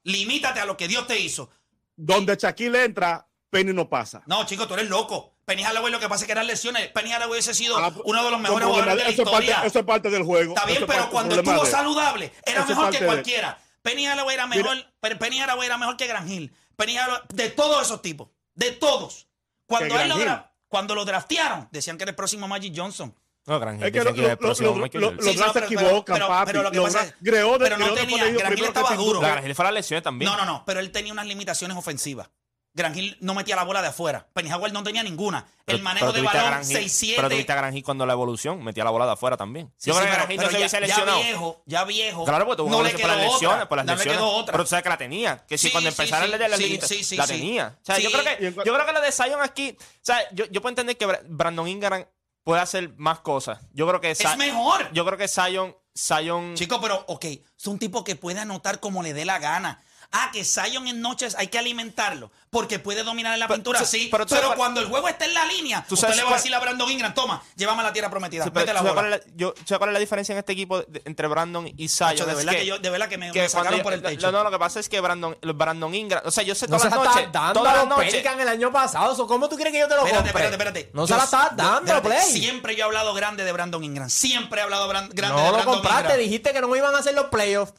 [0.04, 1.50] Limítate a lo que Dios te hizo.
[1.94, 4.22] Donde Shaquille entra, Penny no pasa.
[4.26, 5.34] No, chico, tú eres loco.
[5.50, 6.86] Penny Hardaway lo que pasa es que eran lesiones.
[6.92, 9.44] Penny Hardaway hubiese sido Ah, uno de los mejores jugadores de la eso, es parte,
[9.46, 9.66] historia.
[9.66, 10.54] eso es parte del juego.
[10.54, 13.58] Está bien, pero parte- cuando estuvo saludable, era Eso mejor que cualquiera.
[13.82, 16.54] Penny Hardaway era mejor, pero Penny Hardaway era mejor que Gran Hill.
[16.76, 19.26] Penny Hardaway- de todos esos tipos, de todos.
[19.66, 23.12] Cuando, Que él lo, cuando lo draftearon, decían que era el próximo Magic Johnson.
[23.46, 24.86] No, Gran Es que lo- el lo- próximo lo-
[25.22, 26.46] Sí, no, se pero- equivocan, pero- papi.
[26.46, 29.18] pero lo que pasa es- Greode- pero no Greode tenía- Gran Hill estaba que duro.
[29.18, 30.30] Gran Hill fue la lesiones también.
[30.30, 32.28] No, no, no, pero él tenía unas limitaciones ofensivas.
[32.72, 34.28] Gran Hill no metía la bola de afuera.
[34.32, 35.44] Penny Howard no tenía ninguna.
[35.64, 37.16] Pero- el manejo de balón, Gran Hill- 6-7.
[37.16, 39.72] Pero tuviste a Gran Hill cuando la evolución metía la bola de afuera también.
[39.76, 42.24] Sí, Yo sí, creo que pero- Gran Hill pero no se ya, viejo, ya viejo.
[42.24, 43.68] Claro, porque tuvo no una le por las lesiones, otra.
[43.68, 44.18] por las no le lesiones.
[44.20, 44.52] quedó otra.
[44.52, 45.44] Pero tú sabes que la tenía.
[45.48, 47.26] Que si Sí, cuando sí, empezaron sí, a leer las sí, limitaciones, sí, sí, la
[47.26, 47.32] sí.
[47.34, 47.76] tenía.
[47.82, 50.44] O sea, yo creo que yo creo que lo de Zion aquí, o sea, yo,
[50.46, 52.04] yo puedo entender que Bra- Brandon Ingram
[52.44, 53.58] puede hacer más cosas.
[53.72, 54.90] Yo creo que Es mejor.
[54.92, 59.02] Yo creo que Zion, Zion Chico, pero, ok, es un tipo que puede anotar como
[59.02, 59.82] le dé la gana.
[60.12, 63.78] Ah, que Zion en noches hay que alimentarlo porque puede dominar en la Pero- pintura,
[63.84, 64.08] sí, sí.
[64.10, 66.24] pero Pero, tú sabes- cuando el juego está en la línea, Tú usted sabes le
[66.24, 68.80] va a decir a Brandon Ingram, toma, llévame a la tierra prometida, Sí, vete la
[68.80, 69.08] ¿tú sabes bola.
[69.08, 71.68] cuál es la- yo- ¿sabes cuál es la diferencia en este equipo de- entre Brandon
[71.76, 72.16] y Zion?
[72.16, 74.32] De verdad que yo- de verdad que me- sacaron yo- por el no, techo.
[74.32, 76.82] No, lo que pasa es que Brandon, Brandon Ingram, o sea, yo sé No todas
[76.82, 78.14] se la las noches, dando todas las noches.
[78.40, 79.26] El año pasado.
[79.28, 80.46] ¿Cómo tú crees que yo te lo Espérate, compre?
[80.48, 80.90] espérate, espérate.
[80.92, 82.40] No Yo- se la yo- dando, espérate, Play.
[82.40, 84.10] Siempre yo he hablado grande de Brandon Ingram.
[84.10, 86.18] Siempre he hablado grande de No lo Brandon compraste, Ingram.
[86.18, 87.74] dijiste que no iban a hacer los playoffs.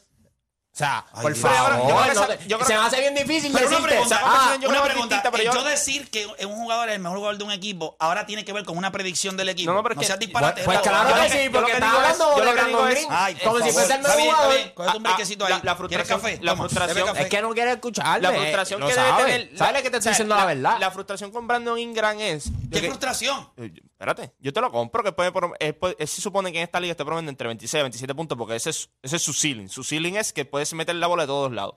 [0.72, 2.78] O sea, Ay, por favor, yo creo que no esa- te- yo creo se que-
[2.80, 3.88] me hace bien difícil Pero una decirte.
[3.94, 5.14] pregunta, ah, yo una creo que es pregunta.
[5.16, 7.52] distinta, pero yo- yo decir que es un jugador es el mejor jugador de un
[7.52, 9.70] equipo, ahora tiene que ver con una predicción del equipo.
[9.70, 10.62] No, no, pero que- seas disparate.
[10.64, 11.22] Pues es la claro bola.
[11.24, 12.46] que yo lo sí, que- yo porque lo que está digo es- hablando yo de
[12.46, 13.08] que Brandon digo es- Green.
[13.10, 13.72] Ay, por como si favor.
[13.74, 14.56] fuese el Está mejor bien, está jugador.
[14.56, 14.72] bien.
[14.74, 15.52] Cógete un Ah, ah, brequecito la- ahí.
[15.52, 16.38] la ¿Quieres frustración- café?
[16.42, 17.22] la Toma, frustración- bebe café.
[17.22, 18.20] Es que no quiere escucharme.
[18.22, 19.08] La frustración lo que sabe.
[19.24, 19.58] debe tener.
[19.58, 20.76] ¿Sabes que te estoy o sea, diciendo la, verdad?
[20.80, 22.44] La frustración con Brandon Ingram es.
[22.50, 23.50] de ¿Qué que- frustración?
[23.58, 23.70] Eh,
[24.02, 25.30] Espérate, yo te lo compro que puede.
[25.60, 28.56] eh, se supone que en esta liga esté promediando entre 26 y 27 puntos porque
[28.56, 29.68] ese es, ese es su ceiling.
[29.68, 31.76] Su ceiling es que puedes meter la bola de todos lados.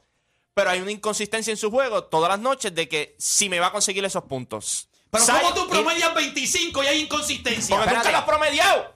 [0.55, 3.67] Pero hay una inconsistencia en su juego todas las noches de que si me va
[3.67, 4.89] a conseguir esos puntos.
[5.11, 7.77] Pero ¿cómo tú promedias 25 y hay inconsistencia?
[7.77, 8.95] Porque nunca lo has promediado.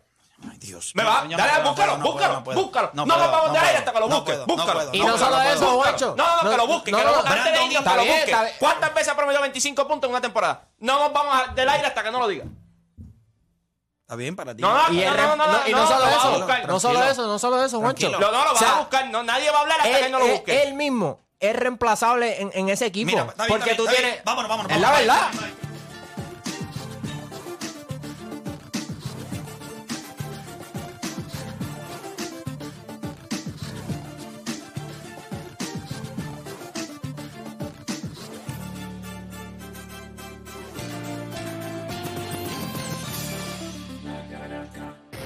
[0.50, 0.94] Ay, Dios.
[0.96, 2.62] Me va, dale, búscalo, puedo, no búscalo, puedo, no puedo.
[2.64, 2.92] búscalo.
[2.96, 4.36] No, puedo, nos vamos de aire hasta que lo no busques.
[4.38, 4.80] puedo, no Búscalo.
[4.80, 5.72] puedo, Y no solo eso.
[5.82, 6.16] Juancho.
[6.18, 7.30] No, no, No, que lo busque, no, que lo no, busque.
[7.30, 8.32] Antes de Brandon Ingram, está que lo bien, busque.
[8.32, 8.56] está bien.
[8.58, 10.68] ¿Cuántas veces ha promediado 25 puntos en una temporada?
[10.80, 12.46] No nos vamos a- del aire hasta que no lo diga.
[14.10, 14.64] Está bien para ti.
[14.64, 17.28] No, no, Y, no, no, no, no, y no no, solo eso, no solo eso,
[17.28, 18.10] no solo eso, Juancho.
[18.10, 19.07] No, no, lo O vas sea, a buscar.
[19.12, 20.64] No, nadie va a hablar hasta él, que no lo él- busque.
[20.64, 23.12] él mismo es reemplazable en, en ese equipo.
[23.12, 24.14] Mira, está bien, porque está tú está tienes.
[24.16, 24.24] bien.
[24.26, 24.72] Vámonos, vámonos.
[24.72, 25.07] Es la vámonos.
[25.07, 25.30] verdad.